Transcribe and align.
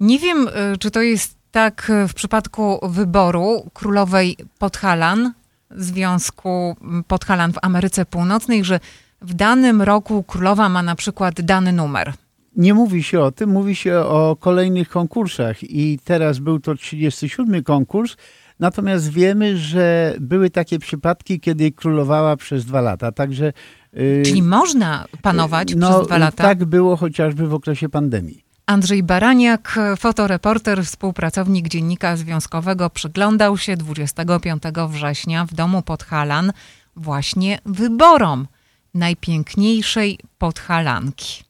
Nie 0.00 0.18
wiem, 0.18 0.48
y, 0.48 0.78
czy 0.78 0.90
to 0.90 1.02
jest 1.02 1.36
tak 1.50 1.90
y, 1.90 2.08
w 2.08 2.14
przypadku 2.14 2.78
wyboru 2.82 3.70
królowej 3.74 4.36
Podhalan, 4.58 5.32
Związku 5.70 6.76
Podhalan 7.08 7.52
w 7.52 7.58
Ameryce 7.62 8.04
Północnej, 8.04 8.64
że 8.64 8.80
w 9.22 9.34
danym 9.34 9.82
roku 9.82 10.22
królowa 10.22 10.68
ma 10.68 10.82
na 10.82 10.94
przykład 10.94 11.40
dany 11.40 11.72
numer. 11.72 12.12
Nie 12.56 12.74
mówi 12.74 13.02
się 13.02 13.20
o 13.20 13.32
tym, 13.32 13.50
mówi 13.50 13.76
się 13.76 13.98
o 13.98 14.36
kolejnych 14.40 14.88
konkursach 14.88 15.62
i 15.62 15.98
teraz 16.04 16.38
był 16.38 16.60
to 16.60 16.74
37 16.74 17.62
konkurs, 17.62 18.16
natomiast 18.60 19.10
wiemy, 19.10 19.56
że 19.58 20.14
były 20.20 20.50
takie 20.50 20.78
przypadki, 20.78 21.40
kiedy 21.40 21.72
królowała 21.72 22.36
przez 22.36 22.64
dwa 22.64 22.80
lata, 22.80 23.12
także... 23.12 23.52
y, 23.96 24.22
Czyli 24.26 24.42
można 24.42 25.04
panować 25.22 25.74
no, 25.76 25.90
przez 25.90 26.06
dwa 26.06 26.18
lata? 26.18 26.44
Tak 26.44 26.64
było 26.64 26.96
chociażby 26.96 27.46
w 27.46 27.54
okresie 27.54 27.88
pandemii. 27.88 28.45
Andrzej 28.68 29.02
Baraniak, 29.02 29.78
fotoreporter, 29.98 30.84
współpracownik 30.84 31.68
Dziennika 31.68 32.16
Związkowego, 32.16 32.90
przyglądał 32.90 33.58
się 33.58 33.76
25 33.76 34.62
września 34.88 35.44
w 35.44 35.54
domu 35.54 35.82
Podhalan 35.82 36.52
właśnie 36.96 37.58
wyborom 37.66 38.46
najpiękniejszej 38.94 40.18
Podhalanki. 40.38 41.44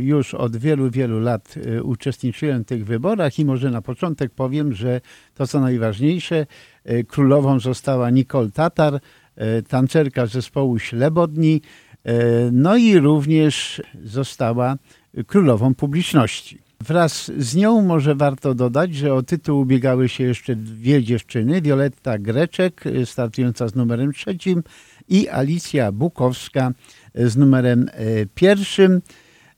Już 0.00 0.34
od 0.34 0.56
wielu, 0.56 0.90
wielu 0.90 1.20
lat 1.20 1.54
y, 1.56 1.82
uczestniczyłem 1.82 2.62
w 2.62 2.66
tych 2.66 2.84
wyborach 2.84 3.38
i 3.38 3.44
może 3.44 3.70
na 3.70 3.82
początek 3.82 4.32
powiem, 4.34 4.72
że 4.72 5.00
to 5.34 5.46
co 5.46 5.60
najważniejsze, 5.60 6.46
y, 6.90 7.04
królową 7.04 7.60
została 7.60 8.10
Nicole 8.10 8.50
Tatar, 8.50 8.94
y, 8.94 9.62
tancerka 9.62 10.26
zespołu 10.26 10.78
Ślebodni, 10.78 11.60
no 12.52 12.76
i 12.76 12.98
również 12.98 13.82
została 14.04 14.76
królową 15.26 15.74
publiczności. 15.74 16.58
Wraz 16.80 17.30
z 17.38 17.56
nią 17.56 17.82
może 17.82 18.14
warto 18.14 18.54
dodać, 18.54 18.94
że 18.94 19.14
o 19.14 19.22
tytuł 19.22 19.60
ubiegały 19.60 20.08
się 20.08 20.24
jeszcze 20.24 20.56
dwie 20.56 21.02
dziewczyny, 21.02 21.62
Wioletta 21.62 22.18
Greczek 22.18 22.86
y, 22.86 23.06
startująca 23.06 23.68
z 23.68 23.74
numerem 23.74 24.12
trzecim 24.12 24.62
i 25.08 25.28
Alicja 25.28 25.92
Bukowska 25.92 26.70
y, 27.18 27.30
z 27.30 27.36
numerem 27.36 27.88
y, 27.88 28.28
pierwszym. 28.34 29.02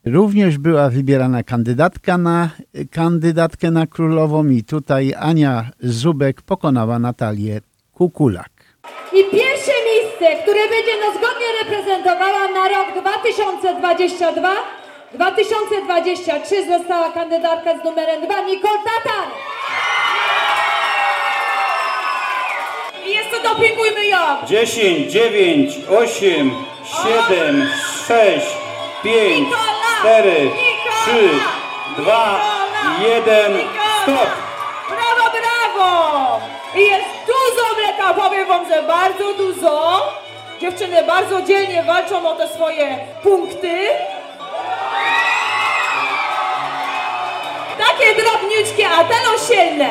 Również 0.05 0.58
była 0.58 0.91
wybierana 0.91 1.42
kandydatka 1.42 2.19
na 2.19 2.50
kandydatkę 2.91 3.70
na 3.70 3.86
królową 3.86 4.48
i 4.48 4.64
tutaj 4.64 5.14
Ania 5.19 5.70
Zubek 5.80 6.42
pokonała 6.42 6.98
Natalię 6.98 7.60
Kukulak. 7.92 8.50
I 9.12 9.30
pierwsze 9.30 9.72
miejsce, 9.91 10.42
które 10.42 10.60
będzie 10.69 10.97
nas 11.06 11.14
godnie 11.14 11.47
reprezentowała 11.62 12.48
na 12.48 12.69
rok 12.69 13.02
2022, 13.02 14.83
2023 15.14 16.66
została 16.66 17.12
kandydatka 17.12 17.78
z 17.78 17.84
numerem 17.84 18.22
2 18.26 18.40
Nicole 18.40 18.78
Tatar. 18.78 19.28
I 23.06 23.10
jeszcze 23.10 23.40
dopingujmy 23.42 24.06
ją. 24.06 24.18
10, 24.46 25.12
9, 25.12 25.74
8, 25.90 26.64
7, 27.28 27.68
6, 28.08 28.46
5, 29.02 29.38
Nikola! 29.38 29.60
4, 30.00 30.30
Nikola! 30.44 31.02
3, 31.02 32.02
2, 32.02 32.40
1, 33.08 33.52
stop! 34.02 34.28
Brawo, 34.88 35.30
brawo! 35.32 36.40
I 36.76 36.80
jest 36.80 37.06
dużo 37.26 37.74
mleka, 37.78 38.14
powiem 38.14 38.48
wam, 38.48 38.68
że 38.68 38.82
bardzo 38.82 39.34
dużo. 39.34 40.02
Dziewczyny 40.60 41.02
bardzo 41.02 41.42
dzielnie 41.42 41.82
walczą 41.82 42.28
o 42.28 42.36
te 42.36 42.48
swoje 42.48 42.98
punkty. 43.22 43.78
Takie 47.84 48.22
drobniczkie, 48.22 48.88
a 48.88 49.04
te 49.04 49.14
silne. 49.46 49.90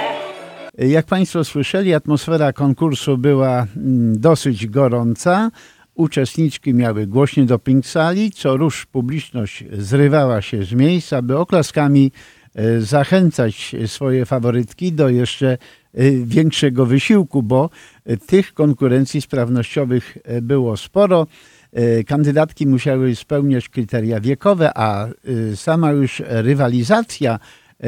Jak 0.78 1.06
Państwo 1.06 1.44
słyszeli, 1.44 1.94
atmosfera 1.94 2.54
konkursu 2.54 3.18
była 3.18 3.68
mm, 3.78 4.20
dosyć 4.20 4.68
gorąca. 4.68 5.52
Uczestniczki 5.96 6.74
miały 6.74 7.08
głośny 7.08 7.46
doping 7.46 7.86
sali, 7.86 8.32
co 8.32 8.58
rusz 8.58 8.86
publiczność 8.86 9.64
zrywała 9.72 10.42
się 10.42 10.64
z 10.64 10.74
miejsc, 10.74 11.14
aby 11.14 11.38
oklaskami 11.38 12.12
e, 12.56 12.82
zachęcać 12.82 13.76
swoje 13.88 14.26
faworytki 14.26 14.92
do 14.92 15.10
jeszcze 15.10 15.48
e, 15.48 15.58
większego 16.12 16.86
wysiłku, 16.86 17.44
bo 17.44 17.70
e, 18.06 18.18
tych 18.18 18.54
konkurencji 18.54 19.22
sprawnościowych 19.22 20.18
było 20.42 20.78
sporo. 20.78 21.28
Kandydatki 22.08 22.68
musiały 22.68 23.16
spełniać 23.16 23.70
kryteria 23.70 24.20
wiekowe, 24.20 24.72
a 24.76 25.08
sama 25.56 25.92
już 25.92 26.22
rywalizacja, 26.26 27.40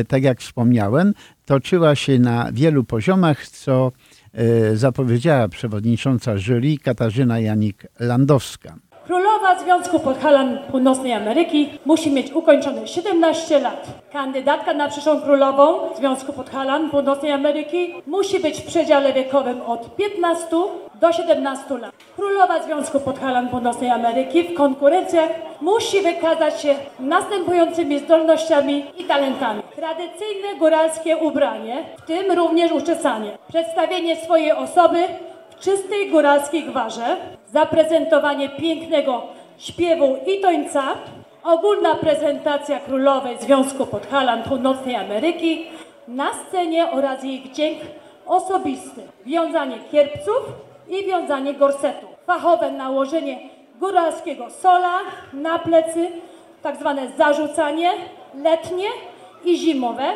tak 0.03 0.23
jak 0.23 0.41
wspomniałem, 0.41 1.13
toczyła 1.45 1.95
się 1.95 2.19
na 2.19 2.51
wielu 2.51 2.83
poziomach, 2.83 3.47
co 3.47 3.91
e, 4.33 4.75
zapowiedziała 4.77 5.47
przewodnicząca 5.47 6.37
jury 6.37 6.77
Katarzyna 6.83 7.35
Janik-Landowska. 7.35 8.73
Królowa 9.07 9.59
Związku 9.59 9.99
Podhalan 9.99 10.57
Północnej 10.71 11.13
Ameryki 11.13 11.69
musi 11.85 12.11
mieć 12.11 12.31
ukończone 12.31 12.87
17 12.87 13.59
lat. 13.59 13.87
Kandydatka 14.11 14.73
na 14.73 14.87
przyszłą 14.87 15.21
królową 15.21 15.79
Związku 15.95 16.33
Podhalan 16.33 16.89
Północnej 16.89 17.31
Ameryki 17.31 17.93
musi 18.07 18.39
być 18.39 18.61
w 18.61 18.65
przedziale 18.65 19.13
wiekowym 19.13 19.61
od 19.61 19.95
15 19.95 20.47
do 21.01 21.11
17 21.11 21.77
lat. 21.77 21.91
Królowa 22.15 22.63
Związku 22.63 22.99
Podhalan 22.99 23.49
Północnej 23.49 23.89
Ameryki 23.89 24.43
w 24.43 24.53
konkurencjach 24.53 25.29
musi 25.61 26.01
wykazać 26.01 26.61
się 26.61 26.75
następującymi 26.99 27.99
zdolnościami 27.99 28.85
i 28.97 29.03
talentami. 29.03 29.61
Tradycyjne 29.75 30.55
góralskie 30.59 31.17
ubranie, 31.17 31.83
w 31.97 32.05
tym 32.05 32.31
również 32.31 32.71
uczesanie. 32.71 33.37
Przedstawienie 33.47 34.15
swojej 34.15 34.51
osoby 34.51 35.07
w 35.49 35.59
czystej 35.59 36.09
góralskiej 36.09 36.63
gwarze, 36.63 37.17
zaprezentowanie 37.55 38.49
pięknego 38.49 39.21
śpiewu 39.57 40.17
i 40.27 40.41
tońca, 40.41 40.83
ogólna 41.43 41.95
prezentacja 41.95 42.79
królowej 42.79 43.37
Związku 43.39 43.85
Podhalan 43.85 44.43
Północnej 44.43 44.95
Ameryki 44.95 45.65
na 46.07 46.33
scenie 46.33 46.91
oraz 46.91 47.23
jej 47.23 47.43
dźwięk 47.51 47.79
osobisty, 48.25 49.01
wiązanie 49.25 49.77
kierpców 49.91 50.41
i 50.89 51.05
wiązanie 51.05 51.53
gorsetu, 51.53 52.05
fachowe 52.27 52.71
nałożenie 52.71 53.39
góralskiego 53.79 54.49
sola 54.49 54.99
na 55.33 55.59
plecy, 55.59 56.07
tak 56.63 56.77
zwane 56.77 57.07
zarzucanie 57.17 57.91
letnie 58.43 58.87
i 59.45 59.57
zimowe, 59.57 60.07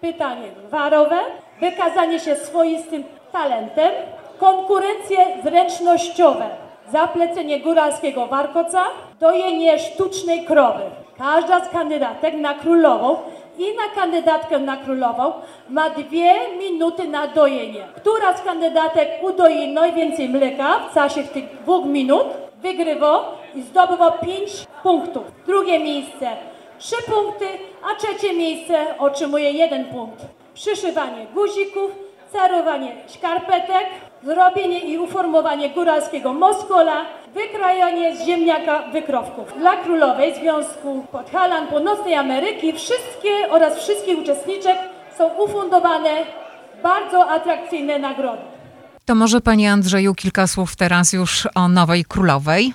pytanie 0.00 0.48
warowe, 0.70 1.18
wykazanie 1.60 2.20
się 2.20 2.36
swoistym 2.36 3.04
talentem, 3.32 3.90
konkurencje 4.38 5.18
zręcznościowe, 5.44 6.65
zaplecenie 6.92 7.60
góralskiego 7.60 8.26
warkoca, 8.26 8.84
dojenie 9.20 9.78
sztucznej 9.78 10.44
krowy. 10.44 10.82
Każda 11.18 11.64
z 11.64 11.68
kandydatek 11.68 12.34
na 12.34 12.54
królową 12.54 13.16
i 13.58 13.64
na 13.76 14.00
kandydatkę 14.00 14.58
na 14.58 14.76
królową 14.76 15.32
ma 15.68 15.90
dwie 15.90 16.34
minuty 16.58 17.08
na 17.08 17.26
dojenie. 17.26 17.84
Która 17.96 18.36
z 18.36 18.42
kandydatek 18.42 19.08
udoi 19.22 19.68
najwięcej 19.68 20.28
mleka 20.28 20.78
w 20.78 20.94
czasie 20.94 21.22
tych 21.22 21.44
dwóch 21.62 21.84
minut, 21.84 22.26
wygrywa 22.62 23.32
i 23.54 23.62
zdobywa 23.62 24.10
pięć 24.10 24.50
punktów. 24.82 25.24
Drugie 25.46 25.78
miejsce 25.78 26.30
trzy 26.78 26.96
punkty, 27.06 27.46
a 27.90 27.94
trzecie 27.94 28.32
miejsce 28.32 28.98
otrzymuje 28.98 29.50
jeden 29.50 29.84
punkt. 29.84 30.26
Przyszywanie 30.54 31.26
guzików, 31.34 31.90
cerowanie 32.32 32.92
szkarpetek, 33.08 33.86
zrobienie 34.24 34.80
i 34.80 34.98
uformowanie 34.98 35.70
góralskiego 35.70 36.32
moskola, 36.32 37.04
wykrajanie 37.34 38.16
z 38.16 38.26
ziemniaka 38.26 38.82
wykrowków. 38.92 39.58
Dla 39.58 39.76
Królowej 39.76 40.34
Związku 40.34 41.06
Podhalan 41.12 41.66
Północnej 41.66 42.14
Ameryki 42.14 42.72
wszystkie 42.72 43.30
oraz 43.50 43.78
wszystkich 43.78 44.18
uczestniczek 44.18 44.76
są 45.18 45.28
ufundowane 45.44 46.10
bardzo 46.82 47.30
atrakcyjne 47.30 47.98
nagrody. 47.98 48.42
To 49.04 49.14
może 49.14 49.40
Panie 49.40 49.72
Andrzeju 49.72 50.14
kilka 50.14 50.46
słów 50.46 50.76
teraz 50.76 51.12
już 51.12 51.48
o 51.54 51.68
nowej 51.68 52.04
królowej. 52.04 52.72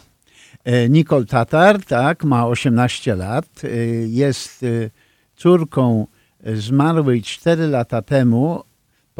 E, 0.63 0.89
Nicole 0.89 1.25
Tatar, 1.25 1.85
tak, 1.85 2.23
ma 2.23 2.47
18 2.47 3.15
lat, 3.15 3.45
e, 3.63 3.67
jest 4.07 4.63
e, 4.63 4.67
córką 5.35 6.07
zmarłej 6.43 7.21
4 7.21 7.67
lata 7.67 8.01
temu 8.01 8.63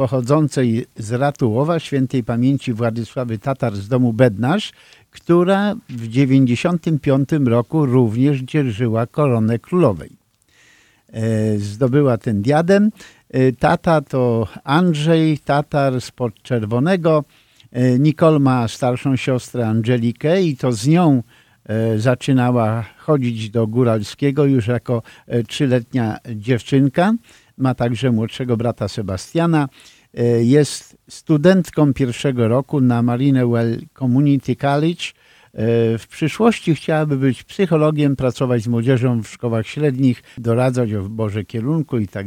pochodzącej 0.02 0.86
z 0.96 1.12
Ratułowa, 1.12 1.78
świętej 1.78 2.24
pamięci 2.24 2.72
Władysławy 2.72 3.38
Tatar 3.38 3.76
z 3.76 3.88
domu 3.88 4.12
Bednarz, 4.12 4.72
która 5.10 5.74
w 5.88 6.08
95 6.08 7.28
roku 7.46 7.86
również 7.86 8.40
dzierżyła 8.40 9.06
koronę 9.06 9.58
królowej. 9.58 10.10
E, 11.12 11.58
Zdobyła 11.58 12.18
ten 12.18 12.42
diadem. 12.42 12.90
E, 13.30 13.52
Tata 13.52 14.00
to 14.00 14.48
Andrzej 14.64 15.38
Tatar 15.38 16.00
z 16.00 16.10
Podczerwonego. 16.10 17.24
E, 17.72 17.98
Nicole 17.98 18.38
ma 18.38 18.68
starszą 18.68 19.16
siostrę 19.16 19.68
Angelikę 19.68 20.42
i 20.42 20.56
to 20.56 20.72
z 20.72 20.86
nią 20.86 21.22
zaczynała 21.96 22.84
chodzić 22.98 23.50
do 23.50 23.66
góralskiego 23.66 24.44
już 24.44 24.66
jako 24.66 25.02
trzyletnia 25.48 26.18
dziewczynka. 26.34 27.14
Ma 27.56 27.74
także 27.74 28.12
młodszego 28.12 28.56
brata 28.56 28.88
Sebastiana. 28.88 29.68
E, 30.14 30.44
jest 30.44 30.96
studentką 31.08 31.94
pierwszego 31.94 32.48
roku 32.48 32.80
na 32.80 33.02
Marinewell 33.02 33.78
Community 33.98 34.56
College. 34.56 35.04
E, 35.04 35.98
w 35.98 36.06
przyszłości 36.08 36.74
chciałaby 36.74 37.16
być 37.16 37.42
psychologiem, 37.42 38.16
pracować 38.16 38.62
z 38.62 38.68
młodzieżą 38.68 39.22
w 39.22 39.28
szkołach 39.28 39.66
średnich, 39.66 40.22
doradzać 40.38 40.92
o 40.94 41.02
wyborze 41.02 41.44
kierunku 41.44 41.98
i 41.98 42.08
tak. 42.08 42.26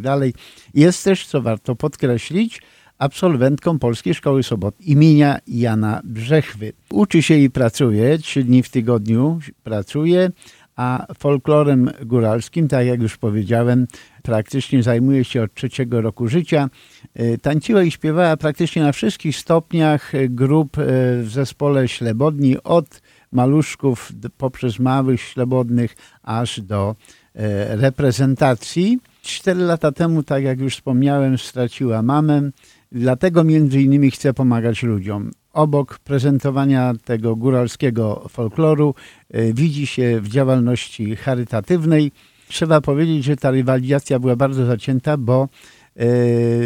Jest 0.74 1.04
też, 1.04 1.28
co 1.28 1.42
warto 1.42 1.76
podkreślić, 1.76 2.62
absolwentką 2.98 3.80
Polskiej 3.80 4.14
Szkoły 4.14 4.44
Sobot 4.44 4.82
imienia 4.82 5.40
Jana 5.48 6.02
Brzechwy. 6.04 6.74
Uczy 6.92 7.22
się 7.22 7.36
i 7.36 7.50
pracuje, 7.50 8.18
trzy 8.18 8.44
dni 8.44 8.64
w 8.64 8.70
tygodniu 8.70 9.40
pracuje, 9.64 10.32
a 10.76 11.06
folklorem 11.18 11.92
góralskim, 12.06 12.68
tak 12.68 12.88
jak 12.88 13.02
już 13.02 13.18
powiedziałem, 13.18 13.88
praktycznie 14.24 14.84
zajmuje 14.84 15.24
się 15.24 15.44
od 15.44 15.54
trzeciego 15.54 16.02
roku 16.02 16.28
życia. 16.28 16.70
E, 17.14 17.38
tańczyła 17.38 17.84
i 17.84 17.92
śpiewała 17.92 18.38
praktycznie 18.38 18.82
na 18.82 18.92
wszystkich 18.92 19.38
stopniach 19.38 20.12
grup 20.30 20.78
e, 20.78 20.82
w 21.22 21.30
zespole 21.30 21.88
ślebodni, 21.88 22.64
od 22.64 23.02
maluszków 23.32 24.12
poprzez 24.38 24.80
małych 24.80 25.22
ślebodnych 25.22 25.96
aż 26.24 26.62
do 26.62 26.96
e, 27.36 27.76
reprezentacji. 27.76 29.00
Cztery 29.22 29.60
lata 29.60 29.92
temu, 29.92 30.24
tak 30.24 30.44
jak 30.44 30.60
już 30.60 30.76
wspomniałem, 30.76 31.38
straciła 31.38 32.02
mamę. 32.02 32.50
Dlatego 32.92 33.44
między 33.44 33.82
innymi 33.82 34.12
chcę 34.12 34.34
pomagać 34.34 34.84
ludziom. 34.84 35.32
Obok 35.56 36.00
prezentowania 36.00 36.94
tego 37.06 37.36
góralskiego 37.36 38.26
folkloru 38.30 38.96
e, 39.32 39.54
widzi 39.54 39.88
się 39.88 40.22
w 40.22 40.28
działalności 40.28 41.16
charytatywnej. 41.16 42.12
Trzeba 42.48 42.82
powiedzieć, 42.82 43.24
że 43.24 43.36
ta 43.36 43.52
rywalizacja 43.52 44.20
była 44.20 44.36
bardzo 44.36 44.66
zacięta, 44.66 45.18
bo 45.18 45.48
e, 45.96 46.08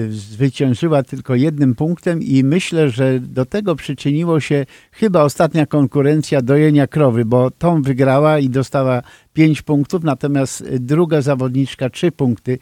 zwyciężyła 0.10 1.04
tylko 1.04 1.36
jednym 1.36 1.76
punktem 1.76 2.24
i 2.24 2.44
myślę, 2.44 2.90
że 2.90 3.20
do 3.20 3.46
tego 3.46 3.76
przyczyniło 3.76 4.40
się 4.40 4.66
chyba 4.92 5.24
ostatnia 5.24 5.66
konkurencja 5.66 6.42
dojenia 6.42 6.88
krowy, 6.88 7.26
bo 7.26 7.52
tą 7.52 7.82
wygrała 7.82 8.40
i 8.40 8.50
dostała 8.50 9.02
pięć 9.34 9.62
punktów, 9.62 10.04
natomiast 10.04 10.76
druga 10.80 11.22
zawodniczka 11.22 11.90
trzy 11.90 12.12
punkty. 12.12 12.60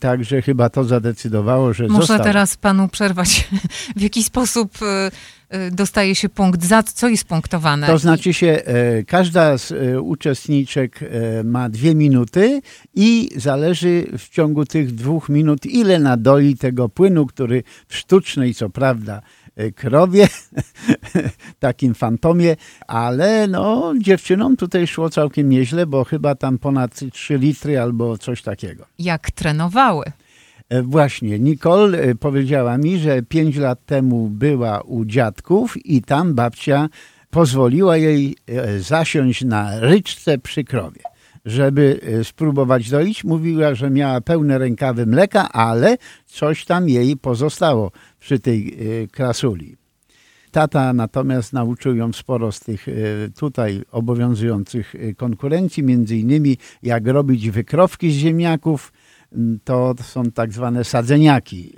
Także 0.00 0.42
chyba 0.42 0.70
to 0.70 0.84
zadecydowało, 0.84 1.72
że 1.72 1.88
Muszę 1.88 1.98
został. 1.98 2.26
teraz 2.26 2.56
panu 2.56 2.88
przerwać. 2.88 3.48
W 3.96 4.00
jaki 4.00 4.22
sposób 4.22 4.78
y, 5.52 5.56
y, 5.56 5.70
dostaje 5.70 6.14
się 6.14 6.28
punkt 6.28 6.64
za 6.64 6.82
co 6.82 7.08
jest 7.08 7.24
punktowane? 7.24 7.86
To 7.86 7.98
znaczy 7.98 8.32
się, 8.34 8.46
e, 8.46 9.04
każda 9.04 9.58
z 9.58 9.72
e, 9.72 10.00
uczestniczek 10.00 11.00
e, 11.02 11.44
ma 11.44 11.68
dwie 11.68 11.94
minuty 11.94 12.60
i 12.94 13.30
zależy 13.36 14.06
w 14.18 14.28
ciągu 14.28 14.64
tych 14.64 14.94
dwóch 14.94 15.28
minut, 15.28 15.66
ile 15.66 15.98
nadoi 15.98 16.56
tego 16.56 16.88
płynu, 16.88 17.26
który 17.26 17.62
w 17.88 17.96
sztucznej, 17.96 18.54
co 18.54 18.70
prawda, 18.70 19.22
krowie, 19.76 20.28
takim 21.58 21.94
fantomie, 21.94 22.56
ale 22.86 23.46
no 23.46 23.92
dziewczynom 23.98 24.56
tutaj 24.56 24.86
szło 24.86 25.10
całkiem 25.10 25.48
nieźle, 25.48 25.86
bo 25.86 26.04
chyba 26.04 26.34
tam 26.34 26.58
ponad 26.58 27.00
3 27.12 27.38
litry 27.38 27.80
albo 27.80 28.18
coś 28.18 28.42
takiego. 28.42 28.86
Jak 28.98 29.30
trenowały? 29.30 30.04
E, 30.68 30.82
Właśnie, 30.82 31.38
Nicole 31.38 31.98
e, 31.98 32.14
powiedziała 32.14 32.78
mi, 32.78 32.98
że 32.98 33.22
pięć 33.22 33.56
lat 33.56 33.86
temu 33.86 34.28
była 34.28 34.80
u 34.80 35.04
dziadków 35.04 35.86
i 35.86 36.02
tam 36.02 36.34
babcia 36.34 36.88
pozwoliła 37.30 37.96
jej 37.96 38.36
e, 38.46 38.80
zasiąść 38.80 39.44
na 39.44 39.80
ryczce 39.80 40.38
przy 40.38 40.64
krowie, 40.64 41.00
żeby 41.48 42.00
e, 42.02 42.24
spróbować 42.24 42.90
doić. 42.90 43.24
Mówiła, 43.24 43.74
że 43.74 43.90
miała 43.90 44.20
pełne 44.20 44.58
rękawy 44.58 45.06
mleka, 45.06 45.48
ale 45.52 45.96
coś 46.26 46.64
tam 46.64 46.88
jej 46.88 47.16
pozostało 47.16 47.92
przy 48.20 48.38
tej 48.38 48.76
e, 49.02 49.06
krasuli. 49.06 49.76
Tata 50.50 50.92
natomiast 50.92 51.52
nauczył 51.52 51.96
ją 51.96 52.12
sporo 52.12 52.52
z 52.52 52.60
tych 52.60 52.88
e, 52.88 52.92
tutaj 53.36 53.82
obowiązujących 53.90 54.94
konkurencji, 55.16 55.82
między 55.82 56.16
innymi 56.16 56.56
jak 56.82 57.06
robić 57.06 57.50
wykrowki 57.50 58.10
z 58.10 58.14
ziemniaków, 58.14 58.92
m, 59.32 59.58
to 59.64 59.94
są 60.02 60.24
tak 60.30 60.52
zwane 60.52 60.84
sadzeniaki. 60.84 61.72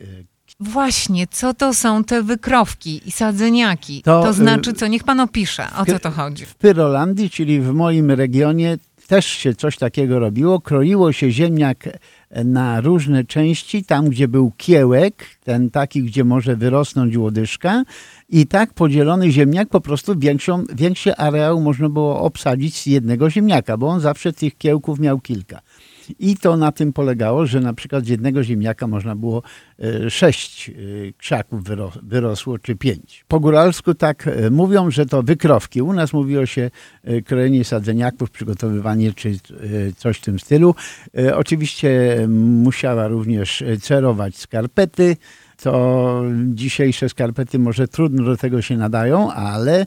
Właśnie, 0.60 1.26
co 1.26 1.54
to 1.54 1.74
są 1.74 2.04
te 2.04 2.22
wykrowki 2.22 3.08
i 3.08 3.10
sadzeniaki? 3.10 4.02
To, 4.02 4.22
To, 4.22 4.30
y, 4.30 4.32
znaczy 4.32 4.72
co? 4.72 4.86
Niech 4.86 5.04
pan 5.04 5.20
opisze, 5.20 5.66
o 5.78 5.86
co 5.86 5.98
to 5.98 6.10
chodzi. 6.10 6.46
W 6.46 6.54
Pyrolandii, 6.54 7.30
czyli 7.30 7.60
w 7.60 7.72
moim 7.72 8.10
regionie, 8.10 8.78
też 9.10 9.26
się 9.26 9.54
coś 9.54 9.76
takiego 9.76 10.18
robiło. 10.18 10.60
Kroiło 10.60 11.12
się 11.12 11.30
ziemniak 11.30 11.84
na 12.44 12.80
różne 12.80 13.24
części, 13.24 13.84
tam 13.84 14.08
gdzie 14.08 14.28
był 14.28 14.52
kiełek, 14.56 15.26
ten 15.44 15.70
taki, 15.70 16.02
gdzie 16.02 16.24
może 16.24 16.56
wyrosnąć 16.56 17.16
łodyżka 17.16 17.84
i 18.28 18.46
tak 18.46 18.74
podzielony 18.74 19.32
ziemniak 19.32 19.68
po 19.68 19.80
prostu 19.80 20.18
większą, 20.18 20.64
większy 20.74 21.16
areał 21.16 21.60
można 21.60 21.88
było 21.88 22.20
obsadzić 22.20 22.76
z 22.76 22.86
jednego 22.86 23.30
ziemniaka, 23.30 23.76
bo 23.76 23.88
on 23.88 24.00
zawsze 24.00 24.32
tych 24.32 24.58
kiełków 24.58 25.00
miał 25.00 25.20
kilka. 25.20 25.60
I 26.18 26.36
to 26.36 26.56
na 26.56 26.72
tym 26.72 26.92
polegało, 26.92 27.46
że 27.46 27.60
na 27.60 27.74
przykład 27.74 28.04
z 28.04 28.08
jednego 28.08 28.44
ziemniaka 28.44 28.86
można 28.86 29.16
było 29.16 29.42
e, 29.78 30.10
sześć 30.10 30.68
e, 30.68 30.72
krzaków 31.18 31.64
wyro, 31.64 31.92
wyrosło, 32.02 32.58
czy 32.58 32.76
pięć. 32.76 33.24
Po 33.28 33.40
góralsku 33.40 33.94
tak 33.94 34.28
e, 34.28 34.50
mówią, 34.50 34.90
że 34.90 35.06
to 35.06 35.22
wykrowki. 35.22 35.82
U 35.82 35.92
nas 35.92 36.12
mówiło 36.12 36.46
się 36.46 36.70
krojenie 37.24 37.64
sadzeniaków, 37.64 38.30
przygotowywanie 38.30 39.12
czy 39.12 39.38
coś 39.96 40.18
w 40.18 40.20
tym 40.20 40.38
stylu. 40.38 40.74
Oczywiście 41.34 42.18
musiała 42.28 43.08
również 43.08 43.64
cerować 43.82 44.36
skarpety. 44.36 45.16
To 45.62 46.22
dzisiejsze 46.46 47.08
skarpety 47.08 47.58
może 47.58 47.88
trudno 47.88 48.24
do 48.24 48.36
tego 48.36 48.62
się 48.62 48.76
nadają, 48.76 49.32
ale 49.32 49.80
e, 49.80 49.86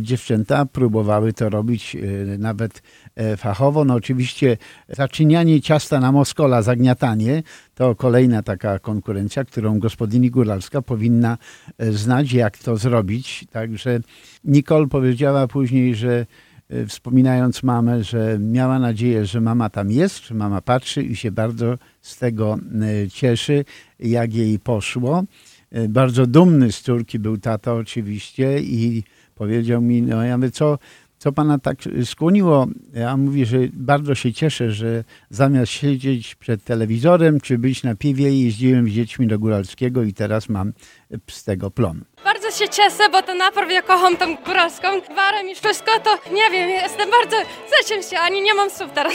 dziewczęta 0.00 0.66
próbowały 0.66 1.32
to 1.32 1.48
robić 1.48 1.96
e, 1.96 2.38
nawet 2.38 2.82
e, 3.14 3.36
fachowo. 3.36 3.84
No 3.84 3.94
oczywiście 3.94 4.56
zaczynianie 4.88 5.60
ciasta 5.60 6.00
na 6.00 6.12
moskola, 6.12 6.62
zagniatanie, 6.62 7.42
to 7.74 7.94
kolejna 7.94 8.42
taka 8.42 8.78
konkurencja, 8.78 9.44
którą 9.44 9.78
gospodyni 9.78 10.30
góralska 10.30 10.82
powinna 10.82 11.38
znać, 11.78 12.32
jak 12.32 12.58
to 12.58 12.76
zrobić. 12.76 13.44
Także 13.50 14.00
Nicole 14.44 14.86
powiedziała 14.86 15.46
później, 15.46 15.94
że 15.94 16.26
wspominając 16.88 17.62
mamę, 17.62 18.04
że 18.04 18.38
miała 18.40 18.78
nadzieję, 18.78 19.26
że 19.26 19.40
mama 19.40 19.70
tam 19.70 19.90
jest, 19.90 20.26
że 20.26 20.34
mama 20.34 20.60
patrzy 20.60 21.02
i 21.02 21.16
się 21.16 21.30
bardzo 21.30 21.78
z 22.00 22.18
tego 22.18 22.58
e, 23.04 23.10
cieszy, 23.10 23.64
jak 23.98 24.34
jej 24.34 24.58
poszło. 24.58 25.24
E, 25.72 25.88
Bardzo 25.88 26.26
dumny 26.26 26.72
z 26.72 26.80
córki 26.80 27.18
był 27.18 27.38
tata 27.38 27.74
oczywiście 27.74 28.60
i 28.60 29.04
powiedział 29.34 29.82
mi, 29.82 30.02
no 30.02 30.22
ja 30.22 30.36
mówię, 30.38 30.50
co, 30.50 30.78
co 31.18 31.32
pana 31.32 31.58
tak 31.58 31.78
skłoniło? 32.04 32.66
Ja 32.94 33.16
mówię, 33.16 33.46
że 33.46 33.58
bardzo 33.72 34.14
się 34.14 34.32
cieszę, 34.32 34.72
że 34.72 35.04
zamiast 35.30 35.72
siedzieć 35.72 36.34
przed 36.34 36.64
telewizorem 36.64 37.40
czy 37.40 37.58
być 37.58 37.82
na 37.82 37.94
piwie, 37.94 38.42
jeździłem 38.42 38.88
z 38.88 38.92
dziećmi 38.92 39.26
do 39.26 39.38
Góralskiego 39.38 40.02
i 40.02 40.12
teraz 40.12 40.48
mam 40.48 40.72
z 41.30 41.44
tego 41.44 41.70
plon. 41.70 42.04
Bardzo 42.46 42.64
się 42.64 42.68
cieszę, 42.68 43.08
bo 43.08 43.22
to 43.22 43.34
naprawdę 43.34 43.74
ja 43.74 43.82
kocham 43.82 44.16
tą 44.16 44.36
góralską 44.36 45.00
gwarę 45.00 45.42
i 45.42 45.54
wszystko, 45.54 46.00
to 46.00 46.18
nie 46.30 46.50
wiem, 46.50 46.70
jestem 46.70 47.10
bardzo, 47.10 47.36
cieszę 47.70 48.02
się, 48.02 48.18
ani 48.18 48.42
nie 48.42 48.54
mam 48.54 48.70
słów 48.70 48.90
teraz. 48.94 49.14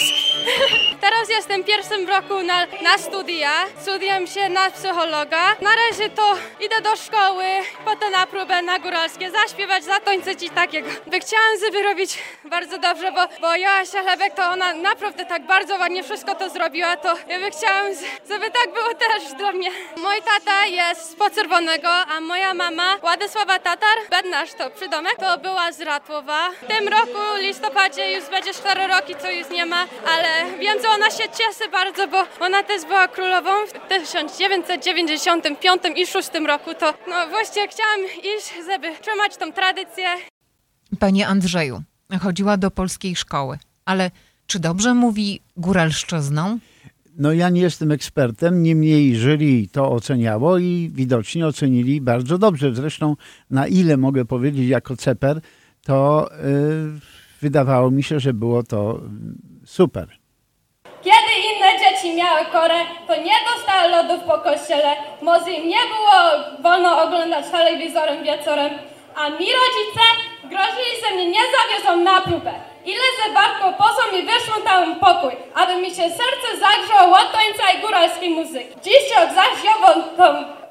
teraz 1.02 1.30
jestem 1.30 1.64
w 1.64 1.66
pierwszym 1.66 2.10
roku 2.10 2.44
na, 2.44 2.66
na 2.66 2.98
studia, 2.98 3.52
studiam 3.82 4.28
się 4.28 4.50
na 4.50 4.72
psychologa. 4.72 5.56
Na 5.62 5.70
razie 5.76 6.10
to 6.10 6.34
idę 6.66 6.82
do 6.82 6.96
szkoły, 6.96 7.44
potem 7.86 8.12
na 8.12 8.28
próbę 8.28 8.62
na 8.62 8.80
góralskie, 8.80 9.32
zaśpiewać, 9.32 9.84
zatańczyć 9.84 10.44
i 10.44 10.50
takiego. 10.50 10.90
By 11.08 11.20
chciałam, 11.20 11.60
żeby 11.66 11.84
robić 11.84 12.20
bardzo 12.46 12.78
dobrze, 12.78 13.12
bo, 13.12 13.22
bo 13.42 13.56
Joasia 13.56 14.02
Lebek 14.02 14.36
to 14.36 14.44
ona 14.50 14.74
naprawdę 14.74 15.26
tak 15.26 15.46
bardzo 15.46 15.76
ładnie 15.76 16.04
wszystko 16.04 16.36
to 16.36 16.50
zrobiła, 16.50 16.98
to 16.98 17.14
ja 17.28 17.40
by 17.40 17.52
chciałam, 17.52 17.86
żeby 18.30 18.52
tak 18.52 18.74
było 18.74 18.94
też 18.94 19.34
dla 19.38 19.52
mnie. 19.52 19.70
Mój 19.98 20.22
tata 20.22 20.66
jest 20.66 21.12
z 21.12 21.16
Poczerwonego, 21.16 21.90
a 21.90 22.22
moja 22.22 22.54
mama 22.54 22.98
Władysława 23.22 23.60
Tatar, 23.60 23.98
Bednarz 24.10 24.54
to 24.54 24.70
przydomek, 24.70 25.16
to 25.20 25.38
była 25.38 25.72
z 25.72 25.82
Ratłowa. 25.82 26.50
W 26.52 26.68
tym 26.68 26.88
roku, 26.88 27.20
w 27.38 27.42
listopadzie, 27.42 28.14
już 28.14 28.30
będzie 28.30 28.54
4 28.54 28.88
roki, 28.88 29.14
co 29.22 29.32
już 29.32 29.50
nie 29.50 29.66
ma, 29.66 29.86
ale 30.14 30.58
wiem, 30.60 30.82
że 30.82 30.90
ona 30.90 31.12
się 31.12 31.24
cieszy 31.24 31.72
bardzo, 31.72 32.08
bo 32.08 32.18
ona 32.46 32.64
też 32.64 32.86
była 32.86 33.08
królową 33.08 33.50
w 33.68 33.72
1995 33.90 35.82
i 35.96 36.08
6 36.08 36.30
roku, 36.48 36.74
to 36.74 36.94
no 37.08 37.28
właśnie 37.30 37.68
chciałam 37.68 38.00
iść, 38.38 38.54
żeby 38.66 38.88
trzymać 39.02 39.38
tą 39.38 39.54
tradycję 39.54 40.06
Panie 41.00 41.28
Andrzeju, 41.28 41.82
chodziła 42.22 42.58
do 42.58 42.72
polskiej 42.72 43.16
szkoły, 43.16 43.60
ale 43.86 44.12
czy 44.48 44.60
dobrze 44.60 44.94
mówi 44.94 45.42
góralszczyzną? 45.58 46.60
No 47.18 47.34
ja 47.34 47.50
nie 47.50 47.62
jestem 47.62 47.92
ekspertem, 47.92 48.64
niemniej 48.64 49.16
jury 49.16 49.68
to 49.72 49.92
oceniało 49.92 50.58
i 50.58 50.92
widocznie 50.94 51.48
ocenili 51.48 52.02
bardzo 52.02 52.38
dobrze. 52.38 52.76
Zresztą 52.76 53.16
na 53.50 53.68
ile 53.68 53.98
mogę 53.98 54.26
powiedzieć 54.26 54.70
jako 54.70 54.98
ceper, 54.98 55.42
to 55.86 56.30
y, 56.32 57.00
wydawało 57.42 57.92
mi 57.92 58.04
się, 58.04 58.20
że 58.20 58.34
było 58.34 58.64
to 58.64 58.92
mm, 58.92 59.38
super. 59.66 60.08
Kiedy 61.02 61.34
inne 61.50 61.70
dzieci 61.80 62.18
miały 62.18 62.46
korę, 62.52 62.80
to 63.08 63.16
nie 63.16 63.38
dostały 63.54 63.92
lodów 63.92 64.24
po 64.28 64.38
kościele, 64.38 64.96
może 65.22 65.52
im 65.52 65.68
nie 65.68 65.84
było 65.94 66.18
wolno 66.64 67.04
oglądać 67.04 67.46
telewizorem 67.52 68.24
wieczorem, 68.24 68.72
a 69.16 69.30
mi 69.30 69.48
rodzice 69.60 70.06
grozili, 70.44 70.92
że 71.02 71.16
mnie 71.16 71.26
nie 71.26 71.42
zawiozą 71.56 72.04
na 72.04 72.22
próbę. 72.22 72.71
Ile 72.86 73.08
ze 73.18 73.34
wartką 73.34 73.74
posłą 73.74 74.04
mi 74.14 74.24
wyszło 74.26 74.56
tam 74.64 74.96
pokój, 74.96 75.34
aby 75.54 75.82
mi 75.82 75.90
się 75.90 76.06
serce 76.20 76.48
zagrzało 76.60 77.14
od 77.18 77.32
tańca 77.32 77.72
i 77.72 77.82
góralskiej 77.82 78.30
muzyki. 78.30 78.76
Dziś 78.84 79.04
zaś 79.36 79.64
ją 79.64 79.74
tą 80.18 80.24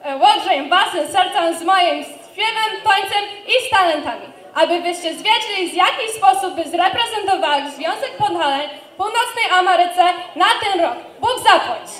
e, 0.02 0.16
łodrzejem 0.16 0.68
wasem 0.68 1.08
sercem 1.08 1.58
z 1.58 1.62
moim 1.62 2.04
śpiewem, 2.04 2.70
tańcem 2.84 3.24
i 3.48 3.66
z 3.66 3.70
talentami. 3.70 4.26
Aby 4.54 4.82
byście 4.82 5.14
zwiedzili, 5.14 5.70
z 5.72 5.74
jaki 5.74 6.04
sposób 6.16 6.54
by 6.56 6.64
zreprezentowały 6.64 7.70
Związek 7.70 8.16
Podhalań 8.18 8.68
Północnej 8.96 9.46
Ameryce 9.58 10.04
na 10.36 10.46
ten 10.62 10.80
rok. 10.80 10.96
Bóg 11.20 11.36
zapłać! 11.38 11.90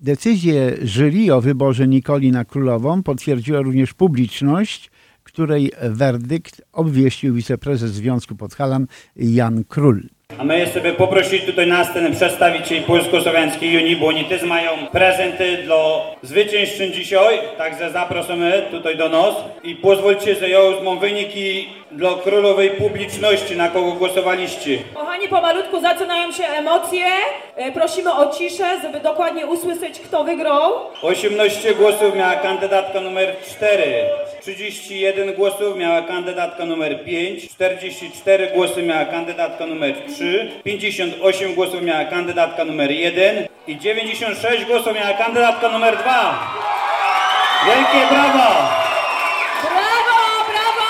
Decyzję 0.00 0.76
jury 0.82 1.34
o 1.34 1.40
wyborze 1.40 1.86
Nikoli 1.86 2.32
na 2.32 2.44
królową 2.44 3.02
potwierdziła 3.02 3.60
również 3.60 3.94
publiczność, 3.94 4.90
której 5.36 5.72
werdykt 5.90 6.62
obwieścił 6.72 7.34
wiceprezes 7.34 7.92
Związku 7.92 8.36
Podhalan 8.36 8.86
Jan 9.16 9.64
Król. 9.64 10.08
A 10.38 10.44
my 10.44 10.66
sobie 10.74 10.92
poprosić 10.92 11.44
tutaj 11.44 11.66
na 11.66 11.84
scenę 11.84 12.10
przedstawicieli 12.10 12.80
Polsko-Słowiańskiej 12.82 13.76
Unii, 13.76 13.96
bo 13.96 14.06
oni 14.06 14.24
też 14.24 14.42
mają 14.42 14.70
prezenty 14.92 15.56
dla 15.56 15.76
zwycięzczyń 16.22 16.92
dzisiaj, 16.92 17.38
także 17.58 17.90
zapraszamy 17.90 18.62
tutaj 18.70 18.96
do 18.96 19.08
nas 19.08 19.34
i 19.64 19.74
pozwólcie, 19.74 20.34
że 20.34 20.48
ja 20.48 20.58
mam 20.84 20.98
wyniki 20.98 21.68
dla 21.90 22.10
królowej 22.24 22.70
publiczności, 22.70 23.56
na 23.56 23.68
kogo 23.68 23.92
głosowaliście. 23.92 24.78
Kochani, 24.94 25.28
pomalutku 25.28 25.80
zaczynają 25.80 26.32
się 26.32 26.44
emocje. 26.44 27.04
E, 27.56 27.72
Prosimy 27.72 28.12
o 28.14 28.32
ciszę, 28.34 28.64
żeby 28.82 29.00
dokładnie 29.00 29.46
usłyszeć, 29.46 30.00
kto 30.00 30.24
wygrał. 30.24 30.72
18 31.02 31.74
głosów 31.74 32.16
miała 32.16 32.34
kandydatka 32.36 33.00
numer 33.00 33.34
4, 33.56 33.82
31 34.40 35.34
głosów 35.34 35.76
miała 35.78 36.02
kandydatka 36.02 36.64
numer 36.64 37.04
5, 37.04 37.48
44 37.48 38.46
głosy 38.54 38.82
miała 38.82 39.04
kandydatka 39.04 39.66
numer 39.66 39.94
3, 40.14 40.25
58 40.64 41.54
głosów 41.54 41.82
miała 41.82 42.04
kandydatka 42.04 42.64
numer 42.64 42.90
1 42.90 43.46
i 43.66 43.78
96 43.78 44.64
głosów 44.64 44.94
miała 44.94 45.12
kandydatka 45.14 45.68
numer 45.68 45.96
2. 45.98 46.38
Wielkie 47.66 48.06
brawa! 48.14 48.70
Brawo, 49.62 50.44
brawo! 50.50 50.88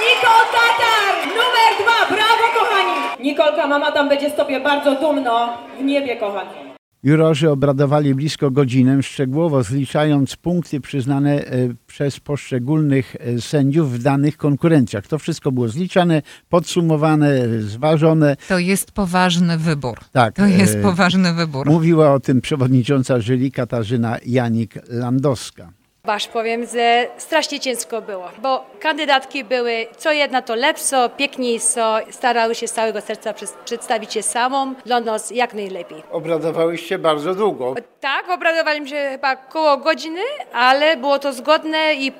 Nikol 0.00 0.42
Tatar, 0.52 1.26
numer 1.28 1.72
dwa, 1.80 2.16
brawo 2.16 2.44
kochani! 2.58 2.92
Nikolka, 3.20 3.66
mama 3.66 3.92
tam 3.92 4.08
będzie 4.08 4.30
z 4.30 4.34
tobie 4.34 4.60
bardzo 4.60 4.94
dumno 4.94 5.58
w 5.78 5.82
niebie, 5.82 6.16
kochani. 6.16 6.65
Jurorzy 7.02 7.50
obradowali 7.50 8.14
blisko 8.14 8.50
godzinę, 8.50 9.02
szczegółowo 9.02 9.62
zliczając 9.62 10.36
punkty 10.36 10.80
przyznane 10.80 11.44
e, 11.46 11.68
przez 11.86 12.20
poszczególnych 12.20 13.16
e, 13.20 13.40
sędziów 13.40 13.92
w 13.92 14.02
danych 14.02 14.36
konkurencjach. 14.36 15.06
To 15.06 15.18
wszystko 15.18 15.52
było 15.52 15.68
zliczane, 15.68 16.22
podsumowane, 16.48 17.62
zważone. 17.62 18.36
To 18.48 18.58
jest 18.58 18.92
poważny 18.92 19.58
wybór. 19.58 19.98
Tak, 20.12 20.34
To 20.34 20.46
jest 20.46 20.74
e, 20.74 20.82
poważny 20.82 21.34
wybór. 21.34 21.66
Mówiła 21.66 22.14
o 22.14 22.20
tym 22.20 22.40
przewodnicząca 22.40 23.20
jury 23.20 23.50
Katarzyna 23.50 24.18
Janik-Landowska. 24.18 25.68
Wasz 26.06 26.26
powiem, 26.28 26.66
że 26.66 27.06
strasznie 27.16 27.60
ciężko 27.60 28.02
było, 28.02 28.28
bo 28.38 28.66
kandydatki 28.80 29.44
były 29.44 29.86
co 29.96 30.12
jedna 30.12 30.42
to 30.42 30.54
lepsze, 30.54 31.10
piękniejsze, 31.16 32.00
starały 32.10 32.54
się 32.54 32.68
z 32.68 32.72
całego 32.72 33.00
serca 33.00 33.32
przed- 33.32 33.56
przedstawić 33.64 34.12
się 34.12 34.22
samą 34.22 34.74
dla 34.84 35.00
nas 35.00 35.30
jak 35.30 35.54
najlepiej. 35.54 36.02
Obradowałyście 36.10 36.98
bardzo 36.98 37.34
długo. 37.34 37.74
Tak, 38.00 38.30
obradowaliśmy 38.30 38.88
się 38.88 39.08
chyba 39.12 39.36
koło 39.36 39.76
godziny, 39.76 40.20
ale 40.52 40.96
było 40.96 41.18
to 41.18 41.32
zgodne 41.32 41.94
i 41.94 42.12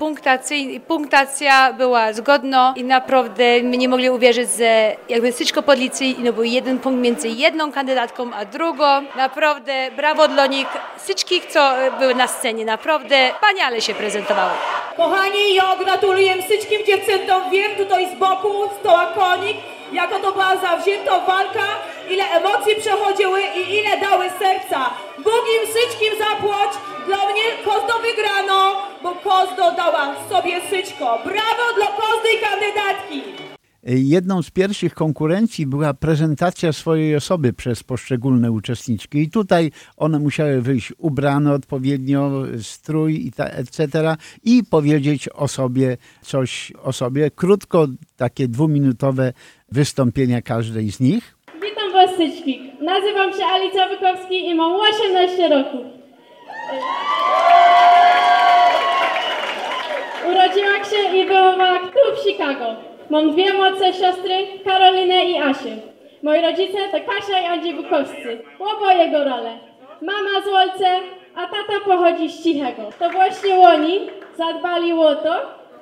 punktacja 0.89 1.73
była 1.73 2.13
zgodna 2.13 2.75
i 2.77 2.85
naprawdę 2.85 3.45
my 3.63 3.77
nie 3.77 3.89
mogli 3.89 4.11
uwierzyć, 4.11 4.49
że 4.59 4.97
jakby 5.09 5.33
wszystko 5.33 5.63
podliczyli 5.63 6.17
no 6.19 6.33
był 6.33 6.45
jeden 6.45 6.79
punkt 6.79 7.01
między 7.01 7.29
jedną 7.29 7.73
kandydatką 7.73 8.31
a 8.35 8.45
drugą. 8.45 8.85
Naprawdę 9.17 9.91
brawo 9.97 10.29
dla 10.29 10.47
nich, 10.47 10.67
wszystkich, 11.05 11.47
co 11.47 11.73
były 11.99 12.15
na 12.15 12.27
scenie, 12.27 12.65
naprawdę 12.65 13.31
wspaniale 13.35 13.76
się 13.81 13.95
prezentowały. 13.95 14.53
Kochani, 14.97 15.55
ja 15.55 15.77
gratuluję 15.85 16.43
wszystkim 16.43 16.87
dziewczętom. 16.87 17.51
Wiem 17.51 17.77
tutaj 17.77 18.09
z 18.11 18.19
boku, 18.19 18.71
stoła 18.81 19.07
konik, 19.07 19.57
jaka 19.93 20.19
to 20.19 20.33
była 20.33 20.57
zawzięta 20.57 21.21
walka, 21.21 21.67
ile 22.09 22.25
emocji 22.31 22.77
przechodziły 22.77 23.41
i 23.43 23.79
ile 23.79 24.01
dały 24.01 24.31
serca. 24.39 24.91
Bóg 25.19 25.45
im 25.61 25.67
wszystkim 25.71 26.13
zapłać. 26.19 26.71
Dla 27.07 27.17
mnie 27.17 27.43
Kozdo 27.65 27.99
wygrano, 27.99 28.83
bo 29.03 29.13
Kozdo 29.15 29.71
dała 29.71 30.15
sobie 30.31 30.61
syćko. 30.71 31.19
Brawo 31.25 31.75
dla 31.77 31.87
każdej 31.87 32.39
kandydatki. 32.41 33.46
Jedną 33.89 34.43
z 34.43 34.51
pierwszych 34.51 34.95
konkurencji 34.95 35.67
była 35.67 35.95
prezentacja 35.95 36.73
swojej 36.73 37.17
osoby 37.17 37.53
przez 37.53 37.83
poszczególne 37.83 38.53
uczestniczki. 38.53 39.19
I 39.19 39.31
tutaj 39.31 39.71
one 39.97 40.19
musiały 40.19 40.63
wyjść 40.63 40.93
ubrane 40.99 41.53
odpowiednio, 41.53 42.31
strój 42.63 43.33
etc. 43.39 44.17
i 44.45 44.63
powiedzieć 44.71 45.29
o 45.29 45.49
sobie 45.49 45.97
coś 46.23 46.73
o 46.83 46.93
sobie. 46.93 47.31
Krótko, 47.31 47.87
takie 48.17 48.49
dwuminutowe 48.49 49.33
wystąpienia 49.73 50.43
każdej 50.43 50.91
z 50.91 51.01
nich. 51.01 51.37
Witam 51.55 51.93
Was 51.93 52.11
wszystkich. 52.11 52.61
Nazywam 52.81 53.33
się 53.33 53.45
Alicja 53.45 53.89
Wykowski 53.89 54.49
i 54.49 54.55
mam 54.55 54.73
18 54.73 55.49
roku. 55.49 55.77
Urodziłam 60.31 60.85
się 60.85 61.17
i 61.17 61.27
wychowałam 61.27 61.87
tu 61.87 62.17
w 62.17 62.25
Chicago. 62.25 62.96
Mam 63.11 63.31
dwie 63.31 63.53
młodsze 63.53 63.93
siostry, 63.93 64.35
Karolinę 64.65 65.25
i 65.25 65.39
Asię. 65.39 65.77
Moi 66.23 66.43
rodzice 66.43 66.79
to 66.93 66.99
Kasia 67.01 67.41
i 67.41 67.47
Andrzej 67.47 67.75
Wykowscy. 67.75 68.39
Oboje 68.59 69.09
górale. 69.09 69.59
Mama 70.03 70.41
z 70.47 70.51
Wolce, 70.51 70.91
a 71.37 71.41
tata 71.41 71.81
pochodzi 71.85 72.29
z 72.29 72.43
Cichego. 72.43 72.83
To 72.99 73.11
właśnie 73.11 73.59
oni 73.59 74.01
zadbali 74.37 74.93
o 74.93 75.15
to, 75.15 75.35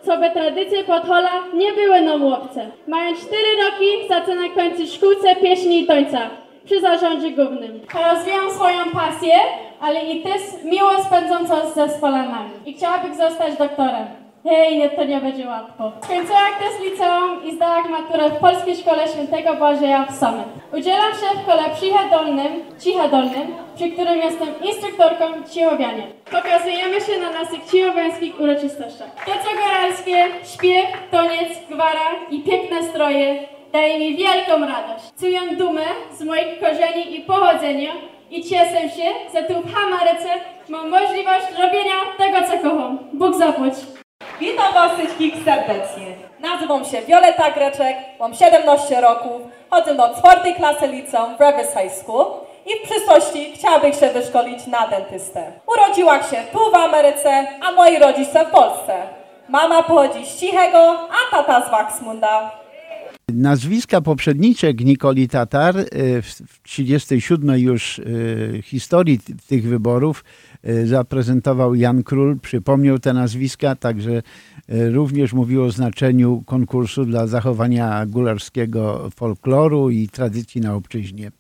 co 0.02 0.16
by 0.16 0.30
tradycje 0.30 0.84
Podhola 0.84 1.30
nie 1.54 1.72
były 1.72 2.00
nam 2.00 2.24
łopce. 2.24 2.70
Mając 2.88 3.18
4 3.26 3.42
roki, 3.64 4.08
zaczyna 4.08 4.48
kończyć 4.54 4.94
szkółce 4.94 5.36
pieśni 5.36 5.80
i 5.80 5.86
tańca 5.86 6.18
przy 6.64 6.80
zarządzie 6.80 7.30
głównym. 7.30 7.80
Rozwijam 8.10 8.50
swoją 8.50 8.78
pasję, 8.92 9.34
ale 9.80 10.04
i 10.04 10.22
też 10.22 10.42
miło 10.64 10.90
spędzącą 11.02 11.70
z 11.70 11.74
zespolanami. 11.74 12.50
I 12.66 12.72
chciałabym 12.72 13.14
zostać 13.14 13.56
doktorem. 13.56 14.23
Hej, 14.46 14.78
nie, 14.78 14.90
to 14.90 15.04
nie 15.04 15.20
będzie 15.20 15.46
łatwo. 15.48 15.92
Skończyłam 16.00 16.52
też 16.58 16.90
liceum 16.90 17.44
i 17.44 17.54
zdałam 17.56 17.90
maturę 17.90 18.30
w 18.30 18.36
Polskiej 18.36 18.76
Szkole 18.76 19.08
Świętego 19.08 19.54
Błażeja 19.54 20.06
w 20.06 20.16
Somy. 20.18 20.44
Udzielam 20.72 21.12
się 21.12 21.40
w 21.40 21.46
kole 21.46 21.62
Ciche 21.80 22.10
Dolnym, 22.10 22.52
Ciche 22.80 23.08
Dolnym, 23.08 23.54
przy 23.76 23.90
którym 23.90 24.18
jestem 24.18 24.48
instruktorką 24.62 25.24
cichowiania. 25.50 26.04
Pokazujemy 26.30 27.00
się 27.00 27.20
na 27.20 27.30
naszych 27.30 27.64
cichowiańskich 27.70 28.40
uroczystościach. 28.40 29.24
To 29.26 29.32
co 29.32 29.50
góralskie, 29.62 30.26
śpiew, 30.54 30.86
toniec, 31.10 31.50
gwara 31.70 32.08
i 32.30 32.40
piękne 32.40 32.82
stroje 32.82 33.38
daje 33.72 33.98
mi 33.98 34.16
wielką 34.16 34.60
radość. 34.60 35.04
Czuję 35.20 35.40
dumę 35.56 35.86
z 36.12 36.22
moich 36.22 36.60
korzeni 36.60 37.16
i 37.16 37.20
pochodzenia 37.20 37.90
i 38.30 38.42
cieszę 38.42 38.88
się, 38.96 39.08
że 39.34 39.42
tu 39.42 39.60
w 39.60 39.74
Hamaryce 39.74 40.30
mam 40.68 40.90
możliwość 40.90 41.46
robienia 41.62 41.94
tego, 42.18 42.38
co 42.48 42.70
kocham. 42.70 42.98
Bóg 43.12 43.34
zapłać. 43.34 43.74
Witam 44.40 44.74
Was 44.74 44.98
wszystkich 44.98 45.34
serdecznie. 45.44 46.06
Nazywam 46.40 46.84
się 46.84 47.02
Violeta 47.08 47.50
Greczek, 47.50 47.96
mam 48.20 48.34
17 48.34 49.00
roków, 49.00 49.42
chodzę 49.70 49.94
do 49.94 50.14
czwartej 50.18 50.54
klasy 50.54 50.86
liceum 50.86 51.36
w 51.36 51.40
Rivers 51.40 51.72
High 51.74 51.92
School 52.02 52.26
i 52.66 52.70
w 52.78 52.90
przyszłości 52.90 53.52
chciałabym 53.54 53.92
się 53.92 54.10
wyszkolić 54.10 54.66
na 54.66 54.88
dentystę. 54.88 55.52
Urodziłam 55.66 56.20
się 56.22 56.36
tu 56.52 56.58
w 56.70 56.74
Ameryce, 56.74 57.46
a 57.62 57.72
moi 57.72 57.98
rodzice 57.98 58.44
w 58.44 58.50
Polsce. 58.50 58.92
Mama 59.48 59.82
pochodzi 59.82 60.26
z 60.26 60.36
Cichego, 60.40 61.08
a 61.10 61.30
tata 61.30 61.66
z 61.66 61.70
Waxmunda. 61.70 62.50
Nazwiska 63.28 64.00
poprzedniczek 64.00 64.80
Nikoli 64.80 65.28
Tatar 65.28 65.78
e, 65.78 65.84
w 66.22 66.26
w 66.26 66.62
37 66.62 67.58
już 67.58 67.98
e, 67.98 68.02
historii 68.62 69.20
tych 69.48 69.68
wyborów 69.68 70.24
zaprezentował 70.84 71.74
Jan 71.74 72.02
Król, 72.02 72.38
przypomniał 72.40 72.98
te 72.98 73.12
nazwiska, 73.12 73.76
także 73.76 74.22
e, 74.68 74.90
również 74.90 75.32
mówił 75.32 75.62
o 75.62 75.70
znaczeniu 75.70 76.42
konkursu 76.46 77.04
dla 77.04 77.26
zachowania 77.26 78.06
gularskiego 78.06 79.10
folkloru 79.16 79.90
i 79.90 80.08
tradycji 80.08 80.60
na 80.60 80.74
obczyźnie. 80.74 81.30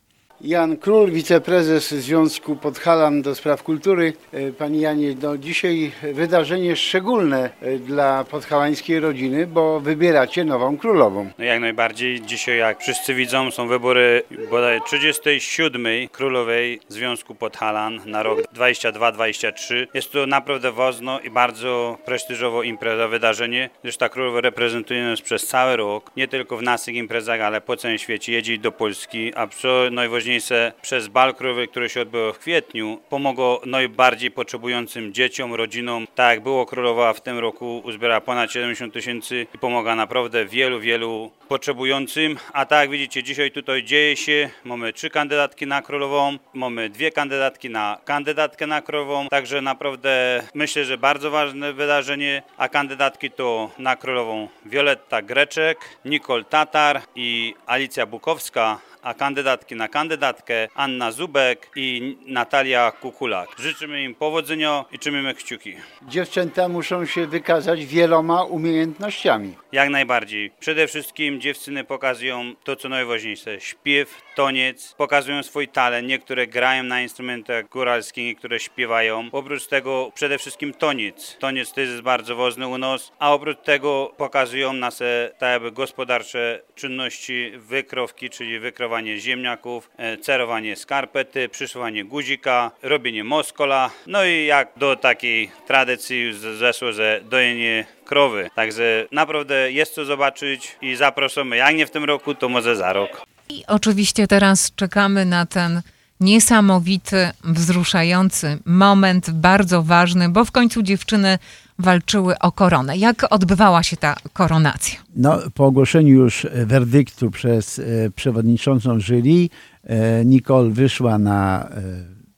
Jan 0.44 0.76
Król, 0.76 1.10
wiceprezes 1.10 1.90
Związku 1.90 2.56
Podhalan 2.56 3.22
do 3.22 3.34
Spraw 3.34 3.62
Kultury. 3.62 4.12
E, 4.32 4.52
Pani 4.52 4.80
Janie, 4.80 5.14
no 5.22 5.38
dzisiaj 5.38 5.92
wydarzenie 6.12 6.76
szczególne 6.76 7.50
e, 7.60 7.78
dla 7.78 8.24
podhalańskiej 8.24 9.00
rodziny, 9.00 9.46
bo 9.46 9.80
wybieracie 9.80 10.44
nową 10.44 10.76
królową. 10.76 11.30
No 11.38 11.44
jak 11.44 11.60
najbardziej. 11.60 12.20
Dzisiaj, 12.20 12.58
jak 12.58 12.80
wszyscy 12.80 13.14
widzą, 13.14 13.50
są 13.50 13.68
wybory 13.68 14.22
bodaj 14.50 14.80
37. 14.86 15.86
Królowej 16.12 16.80
Związku 16.88 17.34
Podhalan 17.34 18.00
na 18.06 18.22
rok 18.22 18.38
22-23. 18.54 19.86
Jest 19.94 20.12
to 20.12 20.26
naprawdę 20.26 20.72
ważne 20.72 21.18
i 21.24 21.30
bardzo 21.30 21.98
prestiżowo 22.04 22.62
impreza, 22.62 23.08
wydarzenie, 23.08 23.70
gdyż 23.82 23.96
ta 23.96 24.08
królowa 24.08 24.40
reprezentuje 24.40 25.04
nas 25.04 25.20
przez 25.20 25.46
cały 25.46 25.76
rok, 25.76 26.10
nie 26.16 26.28
tylko 26.28 26.56
w 26.56 26.62
naszych 26.62 26.94
imprezach, 26.94 27.40
ale 27.40 27.60
po 27.60 27.76
całym 27.76 27.98
świecie. 27.98 28.32
Jedzie 28.32 28.58
do 28.58 28.72
Polski, 28.72 29.32
a 29.36 29.46
co 29.46 29.68
najważniejsze, 29.90 30.33
przez 30.82 31.08
bal 31.08 31.34
królowy, 31.34 31.68
który 31.68 31.88
się 31.88 32.00
odbył 32.00 32.32
w 32.32 32.38
kwietniu, 32.38 33.00
pomogło 33.08 33.60
najbardziej 33.66 34.30
potrzebującym 34.30 35.14
dzieciom, 35.14 35.54
rodzinom. 35.54 36.06
Tak 36.14 36.30
jak 36.30 36.42
było 36.42 36.66
królowa 36.66 37.12
w 37.12 37.20
tym 37.20 37.38
roku, 37.38 37.82
uzbiera 37.84 38.20
ponad 38.20 38.52
70 38.52 38.94
tysięcy 38.94 39.46
i 39.54 39.58
pomaga 39.58 39.94
naprawdę 39.94 40.46
wielu, 40.46 40.80
wielu 40.80 41.30
potrzebującym. 41.48 42.36
A 42.52 42.66
tak 42.66 42.80
jak 42.80 42.90
widzicie, 42.90 43.22
dzisiaj 43.22 43.50
tutaj 43.50 43.84
dzieje 43.84 44.16
się. 44.16 44.50
Mamy 44.64 44.92
trzy 44.92 45.10
kandydatki 45.10 45.66
na 45.66 45.82
królową, 45.82 46.38
mamy 46.54 46.90
dwie 46.90 47.10
kandydatki 47.10 47.70
na 47.70 47.98
kandydatkę 48.04 48.66
na 48.66 48.82
królową. 48.82 49.28
Także 49.28 49.60
naprawdę 49.60 50.42
myślę, 50.54 50.84
że 50.84 50.98
bardzo 50.98 51.30
ważne 51.30 51.72
wydarzenie. 51.72 52.42
A 52.56 52.68
kandydatki 52.68 53.30
to 53.30 53.70
na 53.78 53.96
królową 53.96 54.48
Wioletta 54.66 55.22
Greczek, 55.22 55.78
Nicole 56.04 56.44
Tatar 56.44 57.00
i 57.14 57.54
Alicja 57.66 58.06
Bukowska 58.06 58.78
a 59.04 59.14
kandydatki 59.14 59.76
na 59.76 59.88
kandydatkę 59.88 60.68
Anna 60.74 61.12
Zubek 61.12 61.70
i 61.76 62.16
Natalia 62.26 62.92
Kukulak. 63.00 63.48
Życzymy 63.58 64.02
im 64.02 64.14
powodzenia 64.14 64.84
i 64.92 64.98
trzymamy 64.98 65.34
kciuki. 65.34 65.74
Dziewczęta 66.02 66.68
muszą 66.68 67.06
się 67.06 67.26
wykazać 67.26 67.86
wieloma 67.86 68.44
umiejętnościami. 68.44 69.54
Jak 69.72 69.88
najbardziej. 69.90 70.50
Przede 70.60 70.86
wszystkim 70.86 71.40
dziewczyny 71.40 71.84
pokazują 71.84 72.54
to, 72.64 72.76
co 72.76 72.88
najważniejsze. 72.88 73.60
Śpiew, 73.60 74.22
toniec, 74.34 74.94
pokazują 74.98 75.42
swój 75.42 75.68
talent. 75.68 76.08
Niektóre 76.08 76.46
grają 76.46 76.82
na 76.82 77.02
instrumentach 77.02 77.68
góralskich, 77.68 78.24
niektóre 78.24 78.60
śpiewają. 78.60 79.28
Oprócz 79.32 79.66
tego 79.66 80.10
przede 80.14 80.38
wszystkim 80.38 80.74
toniec. 80.74 81.36
Toniec 81.40 81.72
też 81.72 81.88
jest 81.88 82.02
bardzo 82.02 82.36
ważny 82.36 82.66
u 82.66 82.78
nas, 82.78 83.12
a 83.18 83.32
oprócz 83.32 83.58
tego 83.58 84.12
pokazują 84.16 84.72
nasze 84.72 85.32
tak 85.38 85.50
jakby 85.50 85.72
gospodarcze 85.72 86.60
czynności 86.74 87.52
wykrowki, 87.56 88.30
czyli 88.30 88.58
wykrowanie 88.94 89.20
ziemniaków, 89.20 89.90
e, 89.96 90.16
cerowanie 90.16 90.76
skarpety, 90.76 91.48
przyszywanie 91.48 92.04
guzika, 92.04 92.70
robienie 92.82 93.24
moskola. 93.24 93.90
No 94.06 94.24
i 94.24 94.46
jak 94.46 94.68
do 94.76 94.96
takiej 94.96 95.50
tradycji 95.66 96.32
zeszło, 96.58 96.92
że 96.92 97.20
dojenie 97.30 97.86
krowy. 98.04 98.50
Także 98.54 99.06
naprawdę 99.12 99.72
jest 99.72 99.94
co 99.94 100.04
zobaczyć 100.04 100.76
i 100.82 100.94
zapraszamy. 100.94 101.56
Jak 101.56 101.76
nie 101.76 101.86
w 101.86 101.90
tym 101.90 102.04
roku, 102.04 102.34
to 102.34 102.48
może 102.48 102.76
za 102.76 102.92
rok. 102.92 103.26
I 103.48 103.64
oczywiście 103.66 104.26
teraz 104.26 104.74
czekamy 104.74 105.24
na 105.24 105.46
ten 105.46 105.82
niesamowity, 106.20 107.30
wzruszający 107.44 108.58
moment, 108.64 109.30
bardzo 109.30 109.82
ważny, 109.82 110.28
bo 110.28 110.44
w 110.44 110.52
końcu 110.52 110.82
dziewczyny 110.82 111.38
walczyły 111.78 112.38
o 112.38 112.52
koronę. 112.52 112.96
Jak 112.96 113.26
odbywała 113.30 113.82
się 113.82 113.96
ta 113.96 114.16
koronacja? 114.32 114.98
No, 115.16 115.38
po 115.54 115.66
ogłoszeniu 115.66 116.14
już 116.14 116.46
werdyktu 116.66 117.30
przez 117.30 117.78
e, 117.78 117.82
przewodniczącą 118.14 119.00
jury, 119.00 119.48
e, 119.84 120.24
Nicole 120.24 120.70
wyszła 120.70 121.18
na 121.18 121.68
e, 121.68 121.82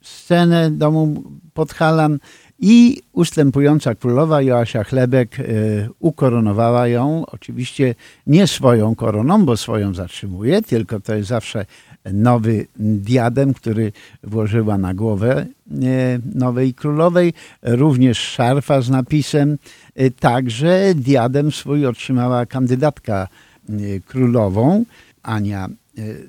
scenę 0.03 0.71
domu 0.71 1.25
Podhalan 1.55 2.19
i 2.59 3.03
ustępująca 3.13 3.95
królowa 3.95 4.43
Joasia 4.43 4.85
Chlebek 4.85 5.41
e, 5.41 5.45
ukoronowała 5.99 6.89
ją. 6.89 7.25
Oczywiście 7.27 7.95
nie 8.27 8.47
swoją 8.47 8.95
koroną, 8.95 9.45
bo 9.45 9.57
swoją 9.57 9.95
zatrzymuje, 9.95 10.63
tylko 10.63 11.01
to 11.01 11.15
jest 11.15 11.29
zawsze 11.29 11.67
nowy 12.13 12.67
diadem, 12.77 13.55
który 13.55 13.93
włożyła 14.23 14.79
na 14.79 14.95
głowę 14.95 15.37
e, 15.37 15.47
nowej 16.35 16.75
królowej. 16.75 17.33
Również 17.63 18.19
szarfa 18.19 18.81
z 18.81 18.91
napisem. 18.91 19.59
E, 19.97 20.11
Także 20.11 20.95
diadem 20.95 21.53
swój 21.53 21.87
otrzymała 21.87 22.47
kandydatka 22.47 23.29
e, 23.69 23.73
królową 24.07 24.85
Ania 25.23 25.69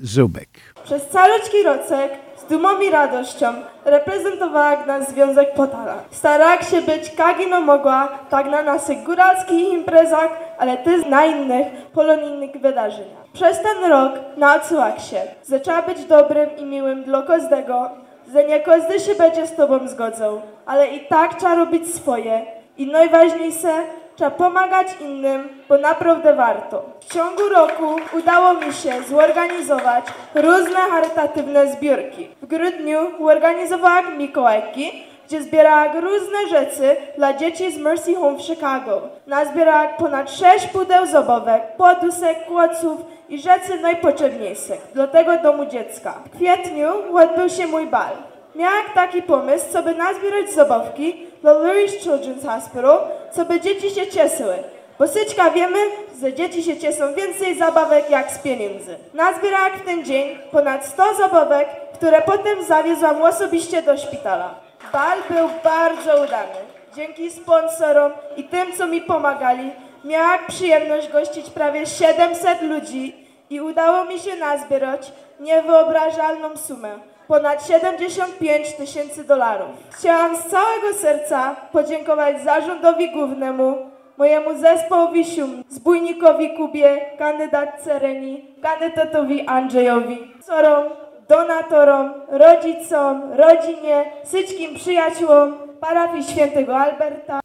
Zubek. 0.02 0.50
Przez 0.84 1.02
caluczki 1.12 1.64
rocek 1.66 2.12
z 2.12 2.27
dumą 2.50 2.80
i 2.80 2.90
radością 2.90 3.48
reprezentowała 3.86 4.86
nas 4.86 5.10
Związek 5.10 5.54
Potala. 5.54 5.96
Starała 6.12 6.62
się 6.62 6.82
być 6.82 7.12
jak 7.20 7.42
ino 7.42 7.62
mogła, 7.62 8.10
tak 8.30 8.46
na 8.46 8.62
naszych 8.62 9.04
góralskich 9.04 9.74
imprezach, 9.74 10.30
ale 10.58 10.78
też 10.78 11.06
na 11.06 11.26
innych 11.26 11.68
polonijnych 11.94 12.52
wydarzeniach. 12.62 13.28
Przez 13.34 13.62
ten 13.62 13.92
rok 13.92 14.14
nauczyła 14.38 15.00
się, 15.00 15.22
zaczęła 15.44 15.82
być 15.82 16.06
dobrym 16.06 16.58
i 16.58 16.66
miłym 16.66 17.04
dla 17.04 17.22
każdego, 17.22 17.90
że 18.34 18.44
nie 18.44 18.60
każdy 18.60 19.00
się 19.00 19.16
będzie 19.16 19.48
z 19.48 19.56
tobą 19.56 19.88
zgodzał, 19.88 20.42
ale 20.66 20.88
i 20.88 21.00
tak 21.00 21.36
trzeba 21.36 21.56
robić 21.56 21.96
swoje. 21.96 22.42
I 22.78 22.92
najważniejsze, 22.92 23.74
trzeba 24.18 24.32
pomagać 24.32 24.88
innym, 25.02 25.50
bo 25.70 25.78
naprawdę 25.78 26.34
warto. 26.34 26.84
W 27.00 27.14
ciągu 27.14 27.50
roku 27.50 27.96
udało 28.18 28.54
mi 28.54 28.74
się 28.74 29.04
zorganizować 29.10 30.06
różne 30.36 30.80
charytatywne 30.80 31.72
zbiórki. 31.72 32.30
W 32.42 32.46
grudniu 32.46 33.00
organizowałam 33.28 34.18
Mikołajki, 34.18 35.04
gdzie 35.28 35.42
zbierałam 35.42 35.98
różne 35.98 36.48
rzeczy 36.50 36.96
dla 37.18 37.34
dzieci 37.34 37.72
z 37.72 37.78
Mercy 37.78 38.16
Home 38.16 38.38
w 38.38 38.42
Chicago. 38.42 39.02
Nazbierałam 39.28 39.88
ponad 39.98 40.32
6 40.32 40.68
pudeł 40.68 41.06
zobowek, 41.06 41.62
podusek, 41.78 42.46
kłoców 42.46 43.02
i 43.30 43.40
rzeczy 43.40 43.80
najpotrzebniejszych 43.82 44.88
dla 44.94 45.08
tego 45.08 45.38
domu 45.38 45.66
dziecka. 45.66 46.14
W 46.26 46.36
kwietniu 46.36 46.90
odbył 47.14 47.50
się 47.50 47.68
mój 47.68 47.88
bal. 47.88 48.12
Miałam 48.56 48.86
taki 48.94 49.22
pomysł, 49.22 49.66
co 49.72 49.84
by 49.84 49.96
nazbierać 49.96 50.52
zabawki 50.52 51.27
dla 51.48 51.54
Lurie's 51.54 51.96
Children's 52.04 52.46
Hospital, 52.46 53.00
co 53.32 53.46
by 53.46 53.62
dzieci 53.62 53.90
się 53.90 54.08
cieszyły. 54.08 54.56
Bo 55.00 55.08
syczka 55.08 55.52
wiemy, 55.52 55.80
że 56.22 56.34
dzieci 56.34 56.64
się 56.64 56.78
cieszą 56.78 57.14
więcej 57.14 57.58
zabawek 57.58 58.10
jak 58.10 58.32
z 58.32 58.38
pieniędzy. 58.38 58.98
Nazbierałam 59.14 59.72
w 59.72 59.86
ten 59.86 60.06
dzień 60.06 60.38
ponad 60.52 60.86
100 60.86 61.14
zabawek, 61.14 61.68
które 61.94 62.22
potem 62.22 62.64
zawiozłam 62.64 63.22
osobiście 63.22 63.82
do 63.82 63.98
szpitala. 63.98 64.56
Bal 64.94 65.18
był 65.30 65.50
bardzo 65.64 66.24
udany. 66.24 66.60
Dzięki 66.96 67.32
sponsorom 67.32 68.12
i 68.38 68.44
tym, 68.44 68.74
co 68.78 68.88
mi 68.88 69.02
pomagali, 69.02 69.72
miałam 70.06 70.40
przyjemność 70.48 71.10
gościć 71.10 71.50
prawie 71.50 71.86
700 71.86 72.62
ludzi 72.62 73.28
i 73.50 73.62
udało 73.62 74.06
mi 74.06 74.20
się 74.20 74.36
nazbierać 74.36 75.12
niewyobrażalną 75.40 76.58
sumę 76.58 77.00
ponad 77.28 77.68
75 77.68 78.74
tysięcy 78.74 79.24
dolarów. 79.24 79.70
Chciałam 79.92 80.38
z 80.38 80.40
całego 80.40 80.94
serca 81.02 81.56
podziękować 81.72 82.42
zarządowi 82.44 83.12
głównemu, 83.12 83.78
mojemu 84.18 84.60
zespołowi 84.60 85.26
sium, 85.26 85.64
zbójnikowi 85.70 86.58
Kubie, 86.58 87.02
kandydatce 87.18 88.00
Reni, 88.00 88.46
kandydatowi 88.62 89.48
Andrzejowi, 89.48 90.34
sorom, 90.42 90.84
donatorom, 91.30 92.14
rodzicom, 92.28 93.22
rodzinie, 93.34 94.12
wszystkim 94.26 94.76
przyjaciółom, 94.76 95.58
parafii 95.80 96.24
świętego 96.24 96.78
Alberta. 96.78 97.40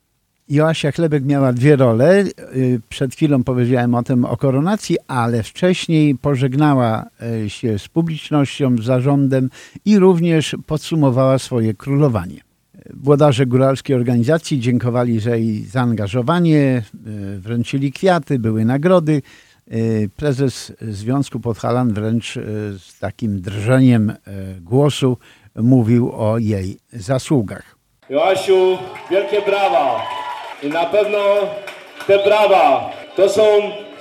Joasia 0.48 0.92
Chlebek 0.92 1.24
miała 1.24 1.52
dwie 1.52 1.76
role. 1.76 2.24
Y, 2.56 2.80
Przed 2.88 3.14
chwilą 3.14 3.44
powiedziałem 3.44 3.94
o 3.94 4.02
tym, 4.02 4.24
o 4.24 4.36
koronacji, 4.36 4.96
ale 5.08 5.42
wcześniej 5.42 6.14
pożegnała 6.14 7.04
y, 7.44 7.50
się 7.50 7.78
z 7.78 7.88
publicznością, 7.88 8.76
z 8.76 8.84
zarządem 8.84 9.50
i 9.84 9.98
również 9.98 10.56
podsumowała 10.66 11.38
swoje 11.38 11.74
królowanie. 11.74 12.40
Włodarze 12.94 13.46
góralskiej 13.46 13.96
organizacji 13.96 14.60
dziękowali 14.60 15.20
za 15.20 15.36
jej 15.36 15.64
zaangażowanie, 15.64 16.82
y, 17.36 17.40
wręczyli 17.40 17.92
kwiaty, 17.92 18.38
były 18.38 18.64
nagrody. 18.64 19.22
Y, 19.72 20.10
Prezes 20.16 20.72
Związku 20.80 21.40
Podhalan 21.40 21.92
wręcz 21.94 22.38
z 22.78 22.98
takim 22.98 23.40
drżeniem 23.40 24.12
głosu 24.60 25.18
mówił 25.56 26.12
o 26.12 26.38
jej 26.38 26.78
zasługach. 26.92 27.76
Joasiu, 28.10 28.78
wielkie 29.10 29.42
brawa. 29.42 30.21
I 30.62 30.68
na 30.68 30.84
pewno 30.84 31.18
te 32.06 32.18
brawa 32.18 32.90
to 33.16 33.28
są 33.28 33.42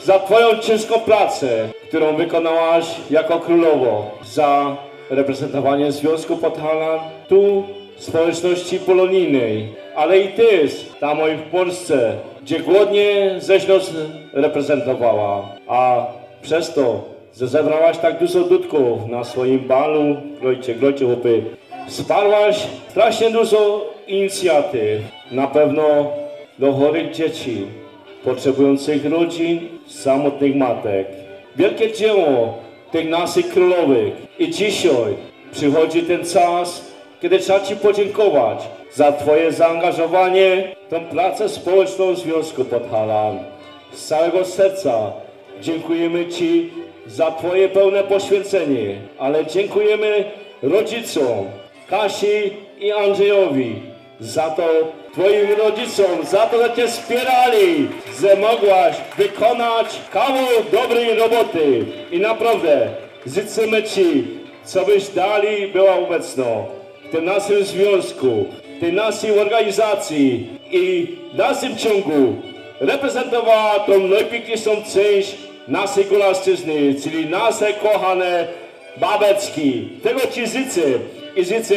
za 0.04 0.20
Twoją 0.20 0.58
ciężką 0.58 1.00
pracę, 1.00 1.68
którą 1.88 2.16
wykonałaś 2.16 2.86
jako 3.10 3.40
królowo, 3.40 4.12
za 4.26 4.76
reprezentowanie 5.10 5.92
Związku 5.92 6.38
Podhalan 6.38 7.00
tu 7.30 7.64
społeczności 7.98 8.80
polonijnej, 8.80 9.68
ale 9.96 10.20
i 10.20 10.28
Ty 10.28 10.70
tam 11.00 11.18
w 11.48 11.52
Polsce, 11.52 12.14
gdzie 12.42 12.60
głodnie 12.60 13.36
ześ 13.40 13.68
nas 13.68 13.92
reprezentowała, 14.34 15.50
a 15.68 16.06
przez 16.42 16.74
to 16.74 17.12
że 17.40 17.48
zebrałaś 17.48 17.98
tak 17.98 18.20
dużo 18.20 18.40
dudków 18.40 19.08
na 19.08 19.24
swoim 19.24 19.60
balu. 19.60 20.16
Grojcie, 20.42 20.76
grojcie 20.76 21.06
chłopy. 21.06 21.44
Wsparłaś 21.88 22.68
strasznie 22.90 23.32
dużo 23.32 23.86
inicjatyw. 24.08 25.02
Na 25.32 25.48
pewno 25.48 26.12
do 26.60 26.74
chorych 26.74 27.12
dzieci, 27.12 27.66
potrzebujących 28.24 29.06
rodzin, 29.06 29.68
samotnych 29.88 30.56
matek. 30.56 31.08
Wielkie 31.56 31.92
dzieło 31.92 32.58
tych 32.92 33.10
naszych 33.10 33.50
królowych. 33.50 34.14
I 34.40 34.50
dzisiaj 34.50 35.16
przychodzi 35.52 36.04
ten 36.04 36.26
czas, 36.26 36.92
kiedy 37.22 37.40
trzeba 37.40 37.60
Ci 37.60 37.76
podziękować 37.76 38.60
za 38.94 39.12
Twoje 39.12 39.52
zaangażowanie 39.52 40.76
w 40.88 40.90
tą 40.90 41.06
pracę 41.06 41.50
społeczną 41.50 42.16
Związku 42.16 42.66
Podhalan. 42.66 43.40
Z 43.94 44.06
całego 44.06 44.46
serca 44.46 45.12
dziękujemy 45.62 46.28
Ci 46.28 46.70
za 47.08 47.32
Twoje 47.32 47.70
pełne 47.70 48.04
poświęcenie, 48.04 48.96
ale 49.20 49.46
dziękujemy 49.46 50.24
rodzicom 50.64 51.46
Kasi 51.90 52.52
i 52.80 52.92
Andrzejowi 52.92 53.76
za 54.20 54.50
to, 54.50 54.64
Twoim 55.14 55.52
rodzicom, 55.58 56.26
za 56.26 56.46
to, 56.46 56.64
że 56.64 56.76
Cię 56.76 56.88
wspierali, 56.88 57.88
że 58.22 58.36
mogłaś 58.36 58.96
wykonać 59.18 59.86
kawał 60.12 60.48
dobrej 60.72 61.16
roboty. 61.16 61.86
I 62.12 62.20
naprawdę 62.20 62.90
życzymy 63.26 63.84
Ci, 63.84 64.28
co 64.64 64.86
byś 64.86 65.08
dali 65.08 65.68
była 65.68 65.96
obecna 65.96 66.46
w 67.06 67.12
tym 67.12 67.26
naszym 67.26 67.64
związku, 67.64 68.46
w 68.78 68.80
tej 68.80 68.94
naszej 68.94 69.40
organizacji 69.40 70.50
i 70.72 71.08
w 71.34 71.38
naszym 71.38 71.78
ciągu 71.78 72.36
reprezentowała 72.80 73.80
tą 73.80 74.00
najpiękniejszą 74.00 74.72
część 74.94 75.36
naszej 75.68 76.06
Golaszczyzny, 76.06 76.96
czyli 77.04 77.26
nasze 77.26 77.74
kochane 77.74 78.48
babeczki. 78.98 79.90
Tego 80.04 80.20
Ci 80.20 80.48
życzę 80.48 80.88
i 81.36 81.46
życzę 81.46 81.76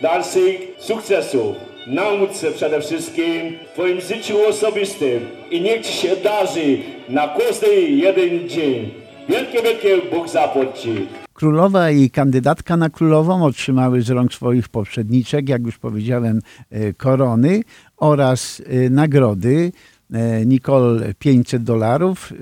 dalszych 0.00 0.60
sukcesów. 0.78 1.71
Nauce 1.86 2.50
przede 2.52 2.80
wszystkim 2.80 3.58
w 3.70 3.72
Twoim 3.72 4.00
życiu 4.00 4.34
osobistym 4.48 5.20
i 5.50 5.60
niech 5.60 5.86
Ci 5.86 5.92
się 5.92 6.16
darzy 6.24 6.78
na 7.08 7.28
każdy 7.28 7.80
jeden 7.80 8.48
dzień. 8.48 8.90
Wielkie, 9.28 9.62
wielkie 9.62 10.10
Bóg 10.10 10.28
zapłać 10.28 10.80
Ci. 10.80 11.06
Królowa 11.34 11.90
i 11.90 12.10
kandydatka 12.10 12.76
na 12.76 12.90
królową 12.90 13.44
otrzymały 13.44 14.02
z 14.02 14.10
rąk 14.10 14.34
swoich 14.34 14.68
poprzedniczek, 14.68 15.48
jak 15.48 15.62
już 15.62 15.78
powiedziałem, 15.78 16.40
e, 16.70 16.92
korony 16.92 17.60
oraz 17.96 18.62
e, 18.66 18.90
nagrody. 18.90 19.72
E, 20.12 20.46
Nicole 20.46 21.14
500 21.18 21.62
dolarów, 21.62 22.32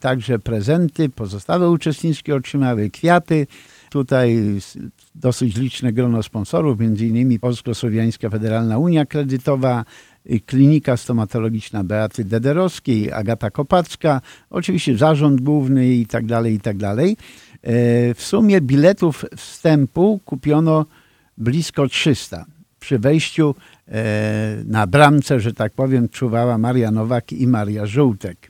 także 0.00 0.38
prezenty. 0.38 1.08
Pozostałe 1.08 1.70
uczestniczki 1.70 2.32
otrzymały 2.32 2.90
kwiaty. 2.90 3.46
Tutaj 3.90 4.38
dosyć 5.14 5.56
liczne 5.56 5.92
grono 5.92 6.22
sponsorów, 6.22 6.80
innymi 6.80 7.38
Polsko-Słowiańska 7.38 8.30
Federalna 8.30 8.78
Unia 8.78 9.06
Kredytowa, 9.06 9.84
Klinika 10.46 10.96
Stomatologiczna 10.96 11.84
Beaty 11.84 12.24
Dederowskiej, 12.24 13.12
Agata 13.12 13.50
Kopacka, 13.50 14.20
oczywiście 14.50 14.96
zarząd 14.96 15.40
główny 15.40 15.88
i 15.88 16.06
tak 16.06 16.26
dalej, 16.26 16.54
i 16.54 16.60
tak 16.60 16.76
dalej. 16.76 17.16
W 18.14 18.22
sumie 18.22 18.60
biletów 18.60 19.24
wstępu 19.36 20.20
kupiono 20.24 20.86
blisko 21.38 21.88
300. 21.88 22.44
Przy 22.80 22.98
wejściu 22.98 23.54
na 24.64 24.86
bramce, 24.86 25.40
że 25.40 25.52
tak 25.52 25.72
powiem, 25.72 26.08
czuwała 26.08 26.58
Maria 26.58 26.90
Nowak 26.90 27.32
i 27.32 27.46
Maria 27.46 27.86
Żółtek. 27.86 28.47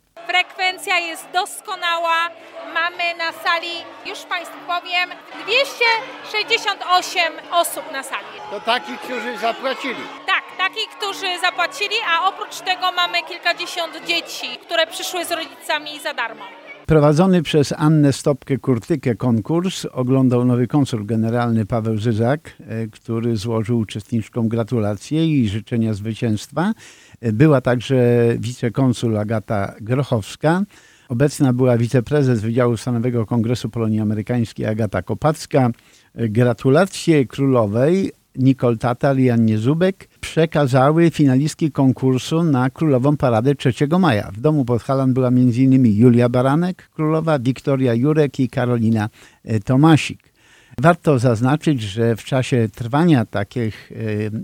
Frekwencja 0.79 0.99
jest 0.99 1.27
doskonała. 1.35 2.31
Mamy 2.75 3.05
na 3.19 3.33
sali, 3.33 3.75
już 4.07 4.19
Państwu 4.19 4.59
powiem, 4.67 5.09
268 5.43 7.33
osób 7.53 7.93
na 7.93 8.03
sali. 8.03 8.27
To 8.51 8.61
takich, 8.61 9.01
którzy 9.01 9.39
zapłacili. 9.39 10.03
Tak, 10.27 10.45
takich, 10.59 10.89
którzy 10.89 11.41
zapłacili, 11.41 11.95
a 12.09 12.29
oprócz 12.29 12.61
tego 12.61 12.93
mamy 12.93 13.23
kilkadziesiąt 13.23 14.07
dzieci, 14.07 14.47
które 14.63 14.87
przyszły 14.87 15.25
z 15.25 15.33
rodzicami 15.33 16.01
za 16.01 16.15
darmo. 16.15 16.45
Prowadzony 16.89 17.43
przez 17.43 17.75
Annę 17.77 18.13
Stopkę-Kurtykę 18.13 19.17
konkurs 19.17 19.85
oglądał 19.93 20.45
nowy 20.45 20.67
konsul 20.67 21.07
generalny 21.07 21.67
Paweł 21.67 21.99
Zyzak, 21.99 22.57
e, 22.61 22.87
który 22.87 23.37
złożył 23.37 23.79
uczestniczkom 23.79 24.49
gratulacje 24.49 25.27
i 25.27 25.49
życzenia 25.49 25.95
zwycięstwa. 25.95 26.73
Była 27.23 27.61
także 27.61 27.97
wicekonsul 28.39 29.19
Agata 29.19 29.75
Grochowska. 29.81 30.63
Obecna 31.09 31.53
była 31.53 31.79
wiceprezes 31.79 32.41
Wydziału 32.41 32.77
Stanowego 32.77 33.27
Kongresu 33.27 33.69
Polonii 33.71 34.01
Amerykańskiej 34.01 34.67
Agata 34.67 35.03
Kopacka. 35.03 35.71
Gratulacje 36.15 37.27
królowej 37.27 38.13
Nicole 38.39 38.77
Tatar 38.77 39.19
i 39.19 39.31
Annie 39.31 39.59
Zubek 39.59 40.09
przekazały 40.21 41.11
finalistki 41.11 41.73
konkursu 41.73 42.45
na 42.45 42.71
Królową 42.71 43.17
Paradę 43.17 43.55
3 43.55 43.73
maja. 44.01 44.31
W 44.33 44.41
domu 44.41 44.65
Podhalan 44.65 45.15
była 45.15 45.29
m.in. 45.29 45.87
Julia 45.87 46.29
Baranek, 46.29 46.89
królowa, 46.95 47.39
Wiktoria 47.39 47.95
Jurek 47.95 48.41
i 48.41 48.49
Karolina 48.49 49.09
e, 49.45 49.61
Tomasik. 49.61 50.33
Warto 50.81 51.19
zaznaczyć, 51.19 51.83
że 51.83 52.17
w 52.17 52.25
czasie 52.25 52.69
trwania 52.75 53.25
takich 53.25 53.93
e, 53.93 53.97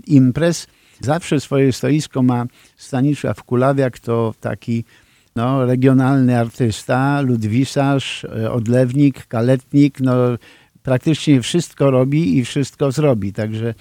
imprez 0.07 0.67
zawsze 1.01 1.39
swoje 1.39 1.73
stoisko 1.73 2.21
ma 2.23 2.45
Stanisław 2.77 3.43
Kulawiak, 3.43 3.99
to 3.99 4.33
taki 4.39 4.83
no, 5.35 5.65
regionalny 5.65 6.39
artysta, 6.39 7.21
ludwisarz, 7.21 8.25
e, 8.25 8.51
odlewnik, 8.51 9.27
kaletnik, 9.27 9.99
no, 9.99 10.13
praktycznie 10.83 11.41
wszystko 11.41 11.91
robi 11.91 12.37
i 12.37 12.45
wszystko 12.45 12.91
zrobi. 12.91 13.33
Także 13.33 13.73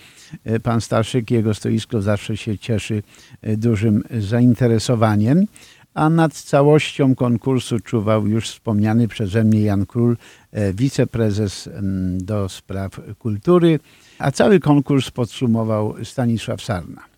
e, 0.45 0.61
pan 0.61 0.81
Staszyk, 0.81 1.31
jego 1.31 1.55
stoisko 1.55 2.03
zawsze 2.03 2.37
się 2.37 2.59
cieszy 2.59 3.03
e, 3.43 3.57
dużym 3.57 4.03
zainteresowaniem. 4.21 5.47
A 5.95 6.11
nad 6.11 6.33
całością 6.33 7.15
konkursu 7.15 7.81
czuwał 7.81 8.27
już 8.27 8.49
wspomniany 8.49 9.09
przeze 9.09 9.45
mnie 9.45 9.61
Jan 9.61 9.87
Król, 9.87 10.17
wiceprezes 10.75 11.69
do 12.19 12.49
spraw 12.49 13.01
kultury, 13.19 13.81
a 14.19 14.31
cały 14.31 14.61
konkurs 14.61 15.11
podsumował 15.11 16.05
Stanisław 16.05 16.63
Sarna. 16.63 17.14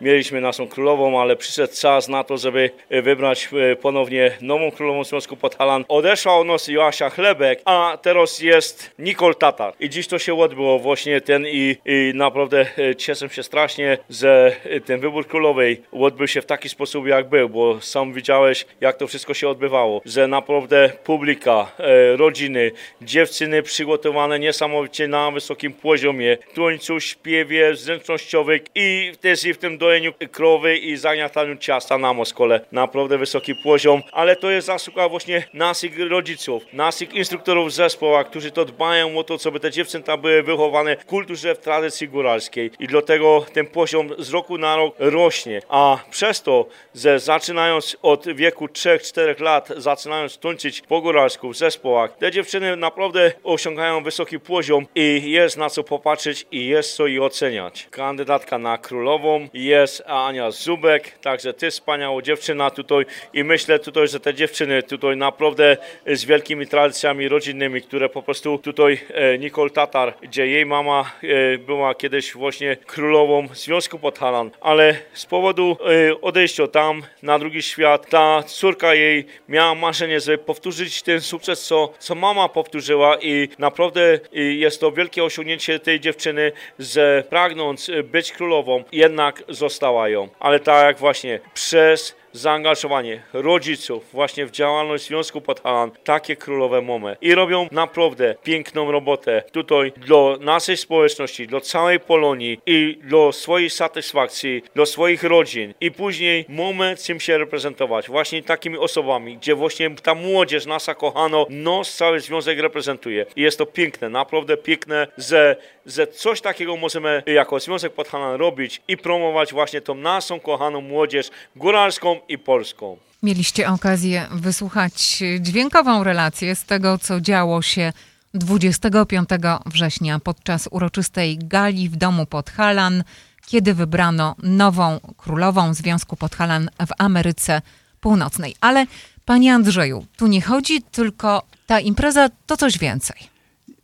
Mieliśmy 0.00 0.40
naszą 0.40 0.68
królową, 0.68 1.20
ale 1.20 1.36
przyszedł 1.36 1.72
czas 1.80 2.08
na 2.08 2.24
to, 2.24 2.36
żeby 2.36 2.70
e, 2.90 3.02
wybrać 3.02 3.48
e, 3.72 3.76
ponownie 3.76 4.32
nową 4.40 4.70
królową 4.70 5.04
Związku 5.04 5.36
Podhalan. 5.36 5.84
Odeszła 5.88 6.36
od 6.36 6.46
nas 6.46 6.68
Joasia 6.68 7.10
Chlebek, 7.10 7.60
a 7.64 7.98
teraz 8.02 8.40
jest 8.40 8.90
Nicole 8.98 9.34
Tatar. 9.34 9.74
I 9.80 9.90
dziś 9.90 10.06
to 10.06 10.18
się 10.18 10.40
odbyło 10.40 10.78
właśnie 10.78 11.20
ten 11.20 11.46
i, 11.46 11.76
i 11.86 12.12
naprawdę 12.14 12.66
e, 12.78 12.96
cieszę 12.96 13.28
się 13.28 13.42
strasznie, 13.42 13.98
że 14.10 14.56
ten 14.84 15.00
wybór 15.00 15.26
królowej 15.26 15.82
odbył 15.92 16.26
się 16.26 16.42
w 16.42 16.46
taki 16.46 16.68
sposób 16.68 17.06
jak 17.06 17.28
był, 17.28 17.48
bo 17.48 17.80
sam 17.80 18.12
widziałeś 18.12 18.66
jak 18.80 18.96
to 18.96 19.06
wszystko 19.06 19.34
się 19.34 19.48
odbywało, 19.48 20.02
że 20.04 20.28
naprawdę 20.28 20.92
publika, 21.04 21.72
rodziny, 22.16 22.72
dziewczyny 23.02 23.62
przygotowane 23.62 24.38
niesamowicie 24.38 25.08
na 25.08 25.30
wysokim 25.30 25.72
poziomie, 25.72 26.36
tańcu, 26.56 27.00
śpiewie, 27.00 27.76
zręcznościowych 27.76 28.62
i 28.74 29.12
też 29.20 29.44
i 29.44 29.54
w 29.54 29.58
tym 29.58 29.78
do 29.78 29.87
dojeniu 29.88 30.12
krowy 30.32 30.76
i 30.76 30.96
zagniataniu 30.96 31.56
ciasta 31.56 31.98
na 31.98 32.12
moskole. 32.12 32.60
Naprawdę 32.72 33.18
wysoki 33.18 33.54
poziom, 33.54 34.02
ale 34.12 34.36
to 34.36 34.50
jest 34.50 34.66
zasługa 34.66 35.08
właśnie 35.08 35.44
naszych 35.54 36.10
rodziców, 36.10 36.62
naszych 36.72 37.14
instruktorów 37.14 37.72
zespołu, 37.72 38.24
którzy 38.24 38.50
to 38.50 38.64
dbają 38.64 39.18
o 39.18 39.24
to, 39.24 39.38
żeby 39.38 39.60
te 39.60 39.70
dziewczęta 39.70 40.16
były 40.16 40.42
wychowane 40.42 40.96
w 40.96 41.04
kulturze, 41.04 41.54
w 41.54 41.58
tradycji 41.58 42.08
góralskiej 42.08 42.70
i 42.78 42.86
dlatego 42.86 43.46
ten 43.52 43.66
poziom 43.66 44.10
z 44.18 44.30
roku 44.30 44.58
na 44.58 44.76
rok 44.76 44.94
rośnie, 44.98 45.62
a 45.68 45.98
przez 46.10 46.42
to, 46.42 46.66
że 46.94 47.20
zaczynając 47.20 47.96
od 48.02 48.28
wieku 48.34 48.66
3-4 48.66 49.40
lat, 49.40 49.68
zaczynając 49.76 50.38
tańczyć 50.38 50.80
po 50.80 51.00
góralsku 51.00 51.48
w 51.48 51.56
zespołach, 51.56 52.16
te 52.16 52.30
dziewczyny 52.30 52.76
naprawdę 52.76 53.32
osiągają 53.44 54.02
wysoki 54.02 54.40
poziom 54.40 54.86
i 54.94 55.30
jest 55.30 55.56
na 55.56 55.70
co 55.70 55.84
popatrzeć 55.84 56.46
i 56.52 56.66
jest 56.66 56.96
co 56.96 57.06
i 57.06 57.18
oceniać. 57.20 57.88
Kandydatka 57.90 58.58
na 58.58 58.78
królową 58.78 59.48
jest 59.54 59.77
jest 59.80 60.02
Ania 60.06 60.50
Zubek, 60.50 61.18
także 61.18 61.54
ty 61.54 61.70
wspaniała 61.70 62.22
dziewczyna 62.22 62.70
tutaj. 62.70 63.04
I 63.34 63.44
myślę 63.44 63.78
tutaj, 63.78 64.08
że 64.08 64.20
te 64.20 64.34
dziewczyny 64.34 64.82
tutaj 64.82 65.16
naprawdę 65.16 65.76
z 66.06 66.24
wielkimi 66.24 66.66
tradycjami 66.66 67.28
rodzinnymi, 67.28 67.82
które 67.82 68.08
po 68.08 68.22
prostu 68.22 68.58
tutaj 68.58 69.00
e, 69.10 69.38
Nicole 69.38 69.70
Tatar, 69.70 70.14
gdzie 70.22 70.46
jej 70.46 70.66
mama 70.66 71.12
e, 71.22 71.58
była 71.58 71.94
kiedyś 71.94 72.32
właśnie 72.32 72.76
królową 72.76 73.48
Związku 73.52 73.98
Podhalan, 73.98 74.50
ale 74.60 74.96
z 75.12 75.26
powodu 75.26 75.76
e, 75.80 76.20
odejścia 76.20 76.66
tam 76.66 77.02
na 77.22 77.38
drugi 77.38 77.62
świat, 77.62 78.10
ta 78.10 78.42
córka 78.42 78.94
jej 78.94 79.26
miała 79.48 79.74
marzenie, 79.74 80.20
żeby 80.20 80.38
powtórzyć 80.38 81.02
ten 81.02 81.20
sukces, 81.20 81.66
co, 81.66 81.92
co 81.98 82.14
mama 82.14 82.48
powtórzyła. 82.48 83.18
I 83.20 83.48
naprawdę 83.58 84.20
jest 84.32 84.80
to 84.80 84.92
wielkie 84.92 85.24
osiągnięcie 85.24 85.78
tej 85.78 86.00
dziewczyny, 86.00 86.52
że 86.78 87.24
pragnąc 87.30 87.90
być 88.04 88.32
królową, 88.32 88.84
jednak 88.92 89.42
została 89.48 89.67
ją. 90.06 90.28
Ale 90.40 90.60
tak 90.60 90.84
jak 90.84 90.98
właśnie 90.98 91.40
przez 91.54 92.16
zaangażowanie 92.32 93.22
rodziców 93.32 94.04
właśnie 94.12 94.46
w 94.46 94.50
działalność 94.50 95.06
Związku 95.06 95.40
Podhalan, 95.40 95.90
takie 96.04 96.36
królowe 96.36 96.82
mamy. 96.82 97.16
I 97.20 97.34
robią 97.34 97.68
naprawdę 97.72 98.34
piękną 98.42 98.92
robotę 98.92 99.42
tutaj 99.52 99.92
dla 99.96 100.36
naszej 100.40 100.76
społeczności, 100.76 101.46
dla 101.46 101.60
całej 101.60 102.00
Polonii 102.00 102.60
i 102.66 102.98
dla 103.02 103.32
swojej 103.32 103.70
satysfakcji, 103.70 104.62
dla 104.74 104.86
swoich 104.86 105.24
rodzin. 105.24 105.74
I 105.80 105.90
później 105.90 106.44
mamy 106.48 106.96
czym 106.96 107.20
się 107.20 107.38
reprezentować. 107.38 108.08
Właśnie 108.08 108.42
takimi 108.42 108.78
osobami, 108.78 109.36
gdzie 109.36 109.54
właśnie 109.54 109.90
ta 109.90 110.14
młodzież 110.14 110.66
nasza 110.66 110.94
kochano, 110.94 111.46
nos 111.50 111.96
cały 111.96 112.20
związek 112.20 112.58
reprezentuje. 112.58 113.26
I 113.36 113.42
jest 113.42 113.58
to 113.58 113.66
piękne, 113.66 114.08
naprawdę 114.08 114.56
piękne, 114.56 115.06
że, 115.18 115.56
że 115.88 116.06
coś 116.06 116.40
takiego 116.40 116.76
możemy 116.76 117.22
jako 117.26 117.60
Związek 117.60 117.92
Podhalan 117.92 118.34
robić 118.36 118.82
i 118.88 118.96
promować 118.96 119.52
właśnie 119.52 119.80
tą 119.80 119.94
naszą 119.94 120.40
kochaną 120.40 120.80
młodzież 120.80 121.30
góralską 121.56 122.20
i 122.28 122.38
polską. 122.38 122.96
Mieliście 123.22 123.68
okazję 123.68 124.26
wysłuchać 124.30 125.22
dźwiękową 125.40 126.04
relację 126.04 126.56
z 126.56 126.64
tego, 126.64 126.98
co 126.98 127.20
działo 127.20 127.62
się 127.62 127.92
25 128.34 129.28
września 129.66 130.18
podczas 130.18 130.68
uroczystej 130.70 131.38
gali 131.38 131.88
w 131.88 131.96
domu 131.96 132.26
Podhalan, 132.26 133.04
kiedy 133.46 133.74
wybrano 133.74 134.34
nową 134.42 135.00
królową 135.16 135.74
Związku 135.74 136.16
Podhalan 136.16 136.70
w 136.86 136.90
Ameryce 136.98 137.62
Północnej. 138.00 138.54
Ale 138.60 138.86
panie 139.24 139.54
Andrzeju, 139.54 140.06
tu 140.16 140.26
nie 140.26 140.42
chodzi 140.42 140.82
tylko 140.82 141.42
ta 141.66 141.80
impreza 141.80 142.28
to 142.46 142.56
coś 142.56 142.78
więcej. 142.78 143.16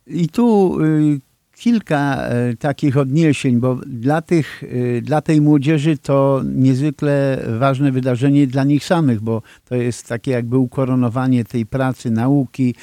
I 0.07 0.29
tu 0.29 0.77
y, 0.81 1.19
kilka 1.57 2.29
y, 2.51 2.57
takich 2.57 2.97
odniesień, 2.97 3.59
bo 3.59 3.75
dla, 3.87 4.21
tych, 4.21 4.63
y, 4.63 5.01
dla 5.03 5.21
tej 5.21 5.41
młodzieży 5.41 5.97
to 5.97 6.41
niezwykle 6.45 7.43
ważne 7.59 7.91
wydarzenie 7.91 8.47
dla 8.47 8.63
nich 8.63 8.85
samych, 8.85 9.21
bo 9.21 9.41
to 9.65 9.75
jest 9.75 10.07
takie 10.07 10.31
jakby 10.31 10.57
ukoronowanie 10.57 11.45
tej 11.45 11.65
pracy, 11.65 12.11
nauki, 12.11 12.75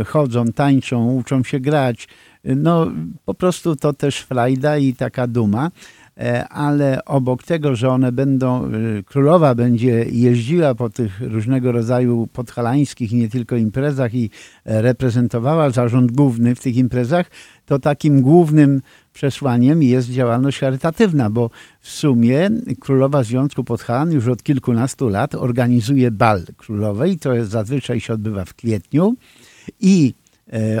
y, 0.00 0.04
chodzą, 0.04 0.44
tańczą, 0.46 1.14
uczą 1.14 1.44
się 1.44 1.60
grać. 1.60 2.08
No 2.44 2.86
po 3.24 3.34
prostu 3.34 3.76
to 3.76 3.92
też 3.92 4.18
frajda 4.18 4.78
i 4.78 4.94
taka 4.94 5.26
duma. 5.26 5.70
E, 6.18 6.48
ale 6.48 7.04
obok 7.04 7.42
tego, 7.42 7.76
że 7.76 7.88
one 7.88 8.12
będą, 8.12 8.64
e, 8.66 8.70
królowa 9.04 9.54
będzie 9.54 10.04
jeździła 10.10 10.74
po 10.74 10.90
tych 10.90 11.20
różnego 11.20 11.72
rodzaju 11.72 12.28
podhalańskich 12.32 13.12
nie 13.12 13.28
tylko 13.28 13.56
imprezach 13.56 14.14
i 14.14 14.30
e, 14.64 14.82
reprezentowała 14.82 15.70
zarząd 15.70 16.12
główny 16.12 16.54
w 16.54 16.60
tych 16.60 16.76
imprezach, 16.76 17.30
to 17.66 17.78
takim 17.78 18.22
głównym 18.22 18.82
przesłaniem 19.12 19.82
jest 19.82 20.10
działalność 20.10 20.58
charytatywna, 20.58 21.30
bo 21.30 21.50
w 21.80 21.88
sumie 21.88 22.50
Królowa 22.80 23.22
Związku 23.22 23.64
Podhalan 23.64 24.12
już 24.12 24.28
od 24.28 24.42
kilkunastu 24.42 25.08
lat 25.08 25.34
organizuje 25.34 26.10
bal 26.10 26.42
królowej, 26.56 27.18
to 27.18 27.34
jest 27.34 27.50
zazwyczaj 27.50 28.00
się 28.00 28.12
odbywa 28.12 28.44
w 28.44 28.54
kwietniu 28.54 29.14
i 29.80 30.14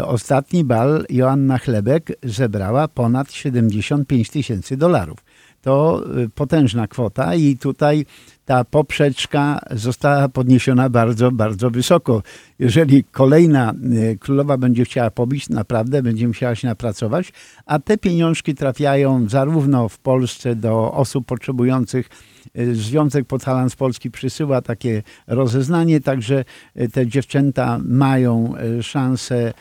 ostatni 0.02 0.64
bal 0.64 1.04
Joanna 1.10 1.58
Chlebek 1.58 2.12
zebrała 2.22 2.88
ponad 2.88 3.32
75 3.32 4.30
tysięcy 4.30 4.76
dolarów. 4.76 5.27
To 5.68 6.02
e, 6.24 6.28
potężna 6.28 6.86
kwota 6.86 7.34
i 7.34 7.56
tutaj 7.56 8.06
ta 8.44 8.64
poprzeczka 8.64 9.60
została 9.70 10.28
podniesiona 10.28 10.88
bardzo, 10.88 11.32
bardzo 11.32 11.70
wysoko. 11.70 12.22
Jeżeli 12.58 13.04
kolejna 13.04 13.72
e, 13.72 13.74
królowa 14.16 14.56
będzie 14.56 14.84
chciała 14.84 15.10
pobić, 15.10 15.48
naprawdę 15.48 16.02
będzie 16.02 16.28
musiała 16.28 16.54
się 16.54 16.68
napracować, 16.68 17.32
a 17.66 17.78
te 17.78 17.98
pieniążki 17.98 18.54
trafiają 18.54 19.28
zarówno 19.28 19.88
w 19.88 19.98
Polsce 19.98 20.56
do 20.56 20.92
osób 20.92 21.26
potrzebujących 21.26 22.08
E, 22.54 22.74
Związek 22.74 23.26
Podhalan 23.26 23.70
z 23.70 23.76
Polski 23.76 24.10
przysyła 24.10 24.62
takie 24.62 25.02
rozeznanie, 25.26 26.00
także 26.00 26.44
te 26.92 27.06
dziewczęta 27.06 27.78
mają 27.84 28.54
szansę 28.82 29.52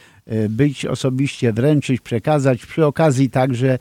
być 0.50 0.86
osobiście, 0.86 1.54
wręczyć, 1.54 2.02
przekazać. 2.02 2.66
Przy 2.66 2.86
okazji 2.86 3.30
także 3.30 3.78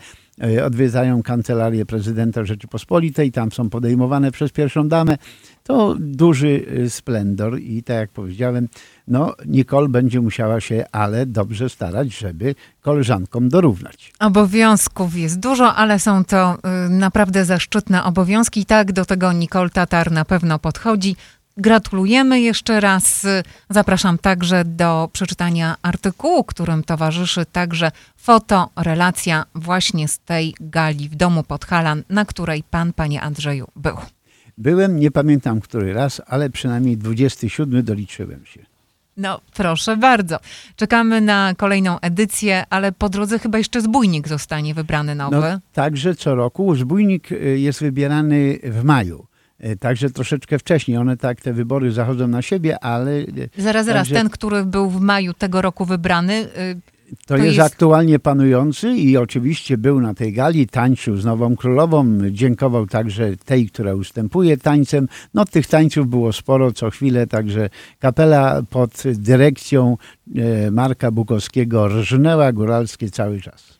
odwiedzają 0.65 1.23
kancelarię 1.23 1.87
prezydenta 1.87 2.45
Rzeczypospolitej, 2.45 3.33
tam 3.33 3.53
są 3.53 3.71
podejmowane 3.71 4.31
przez 4.33 4.53
pierwszą 4.53 4.89
damę. 4.89 5.19
To 5.63 5.95
duży 5.99 6.67
splendor 6.89 7.59
i 7.61 7.83
tak 7.83 7.97
jak 7.97 8.11
powiedziałem, 8.11 8.69
no 9.09 9.35
Nicole 9.47 9.89
będzie 9.89 10.21
musiała 10.21 10.61
się 10.61 10.85
ale 10.93 11.27
dobrze 11.27 11.69
starać, 11.69 12.19
żeby 12.19 12.55
koleżankom 12.81 13.49
dorównać. 13.49 14.13
Obowiązków 14.21 15.17
jest 15.17 15.41
dużo, 15.41 15.75
ale 15.75 15.99
są 15.99 16.25
to 16.25 16.59
y, 16.87 16.91
naprawdę 16.91 17.45
zaszczytne 17.45 18.05
obowiązki. 18.05 18.67
Tak, 18.67 18.93
do 18.93 19.05
tego 19.05 19.33
Nicole 19.33 19.71
Tatar 19.71 20.13
na 20.13 20.25
pewno 20.25 20.59
podchodzi. 20.59 21.17
Gratulujemy 21.57 22.41
jeszcze 22.41 22.81
raz. 22.81 23.27
Zapraszam 23.71 24.19
także 24.19 24.65
do 24.65 25.09
przeczytania 25.13 25.77
artykułu, 25.83 26.45
którym 26.45 26.85
towarzyszy 26.85 27.47
także 27.53 27.91
foto, 28.17 28.71
relacja 28.77 29.45
właśnie 29.55 30.09
z 30.09 30.19
tej 30.19 30.55
gali 30.61 31.09
w 31.09 31.15
domu 31.15 31.43
Podhalan, 31.43 32.03
na 32.09 32.25
której 32.25 32.63
pan, 32.71 32.93
panie 32.93 33.21
Andrzeju, 33.23 33.69
był. 33.77 33.97
Byłem, 34.59 35.01
nie 35.01 35.11
pamiętam 35.11 35.61
który 35.61 35.93
raz, 35.93 36.23
ale 36.27 36.51
przynajmniej 36.51 36.97
27 36.97 37.85
doliczyłem 37.85 38.47
się. 38.47 38.61
No, 39.17 39.41
proszę 39.55 39.97
bardzo. 39.97 40.39
Czekamy 40.77 41.21
na 41.21 41.55
kolejną 41.57 42.01
edycję, 42.01 42.65
ale 42.71 42.93
po 42.93 43.09
drodze 43.09 43.39
chyba 43.39 43.59
jeszcze 43.59 43.81
zbójnik 43.81 44.29
zostanie 44.29 44.75
wybrany 44.75 45.15
nowy. 45.15 45.37
No, 45.37 45.61
także 45.73 46.15
co 46.15 46.35
roku. 46.35 46.75
Zbójnik 46.75 47.33
y, 47.33 47.59
jest 47.59 47.81
wybierany 47.81 48.59
w 48.63 48.85
maju. 48.85 49.27
Y, 49.65 49.77
także 49.77 50.11
troszeczkę 50.11 50.59
wcześniej. 50.59 50.97
One 50.97 51.17
tak, 51.17 51.41
te 51.41 51.53
wybory 51.53 51.93
zachodzą 51.93 52.29
na 52.29 52.43
siebie, 52.43 52.85
ale... 52.85 53.11
Y, 53.11 53.49
zaraz, 53.59 53.87
zaraz. 53.87 54.09
Także... 54.09 54.15
Ten, 54.15 54.31
który 54.31 54.65
był 54.65 54.91
w 54.91 55.01
maju 55.01 55.35
tego 55.35 55.63
roku 55.63 55.85
wybrany, 55.85 56.49
to, 57.11 57.17
to 57.27 57.37
jest, 57.37 57.57
jest, 57.57 57.73
aktualnie 57.73 58.19
panujący 58.19 58.89
i 58.89 59.17
oczywiście 59.17 59.79
był 59.79 60.01
na 60.01 60.15
tej 60.15 60.33
gali, 60.33 60.67
tańczył 60.67 61.17
z 61.17 61.25
Nową 61.25 61.57
Królową, 61.57 62.19
dziękował 62.31 62.87
także 62.87 63.37
tej, 63.37 63.69
która 63.69 63.95
ustępuje 63.95 64.57
tańcem. 64.57 65.09
No 65.35 65.45
tych 65.45 65.67
tańców 65.67 66.09
było 66.09 66.33
sporo 66.33 66.73
co 66.73 66.91
chwilę, 66.91 67.27
także 67.27 67.71
kapela 67.99 68.63
pod 68.71 69.03
dyrekcją 69.15 69.97
e, 70.37 70.71
Marka 70.71 71.11
Bukowskiego 71.11 71.89
rżnęła 71.89 72.53
góralskie 72.53 73.11
cały 73.11 73.41
czas. 73.41 73.76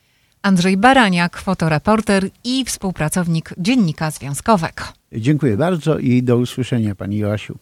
Andrzej 0.47 0.77
Baraniak, 0.77 1.37
fotoreporter 1.39 2.29
i 2.45 2.65
współpracownik 2.65 3.55
Dziennika 3.59 4.11
Związkowego. 4.11 4.85
Dziękuję 5.13 5.57
bardzo 5.57 5.99
i 5.99 6.23
do 6.23 6.37
usłyszenia 6.37 6.95
Pani 6.95 7.19
Joasiu. 7.19 7.59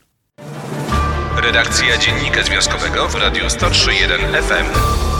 Redakcja 1.42 1.98
Dziennika 1.98 2.42
Związkowego 2.42 3.08
w 3.08 3.14
Radiu 3.14 3.44
103.1 3.44 4.42
FM. 4.42 5.13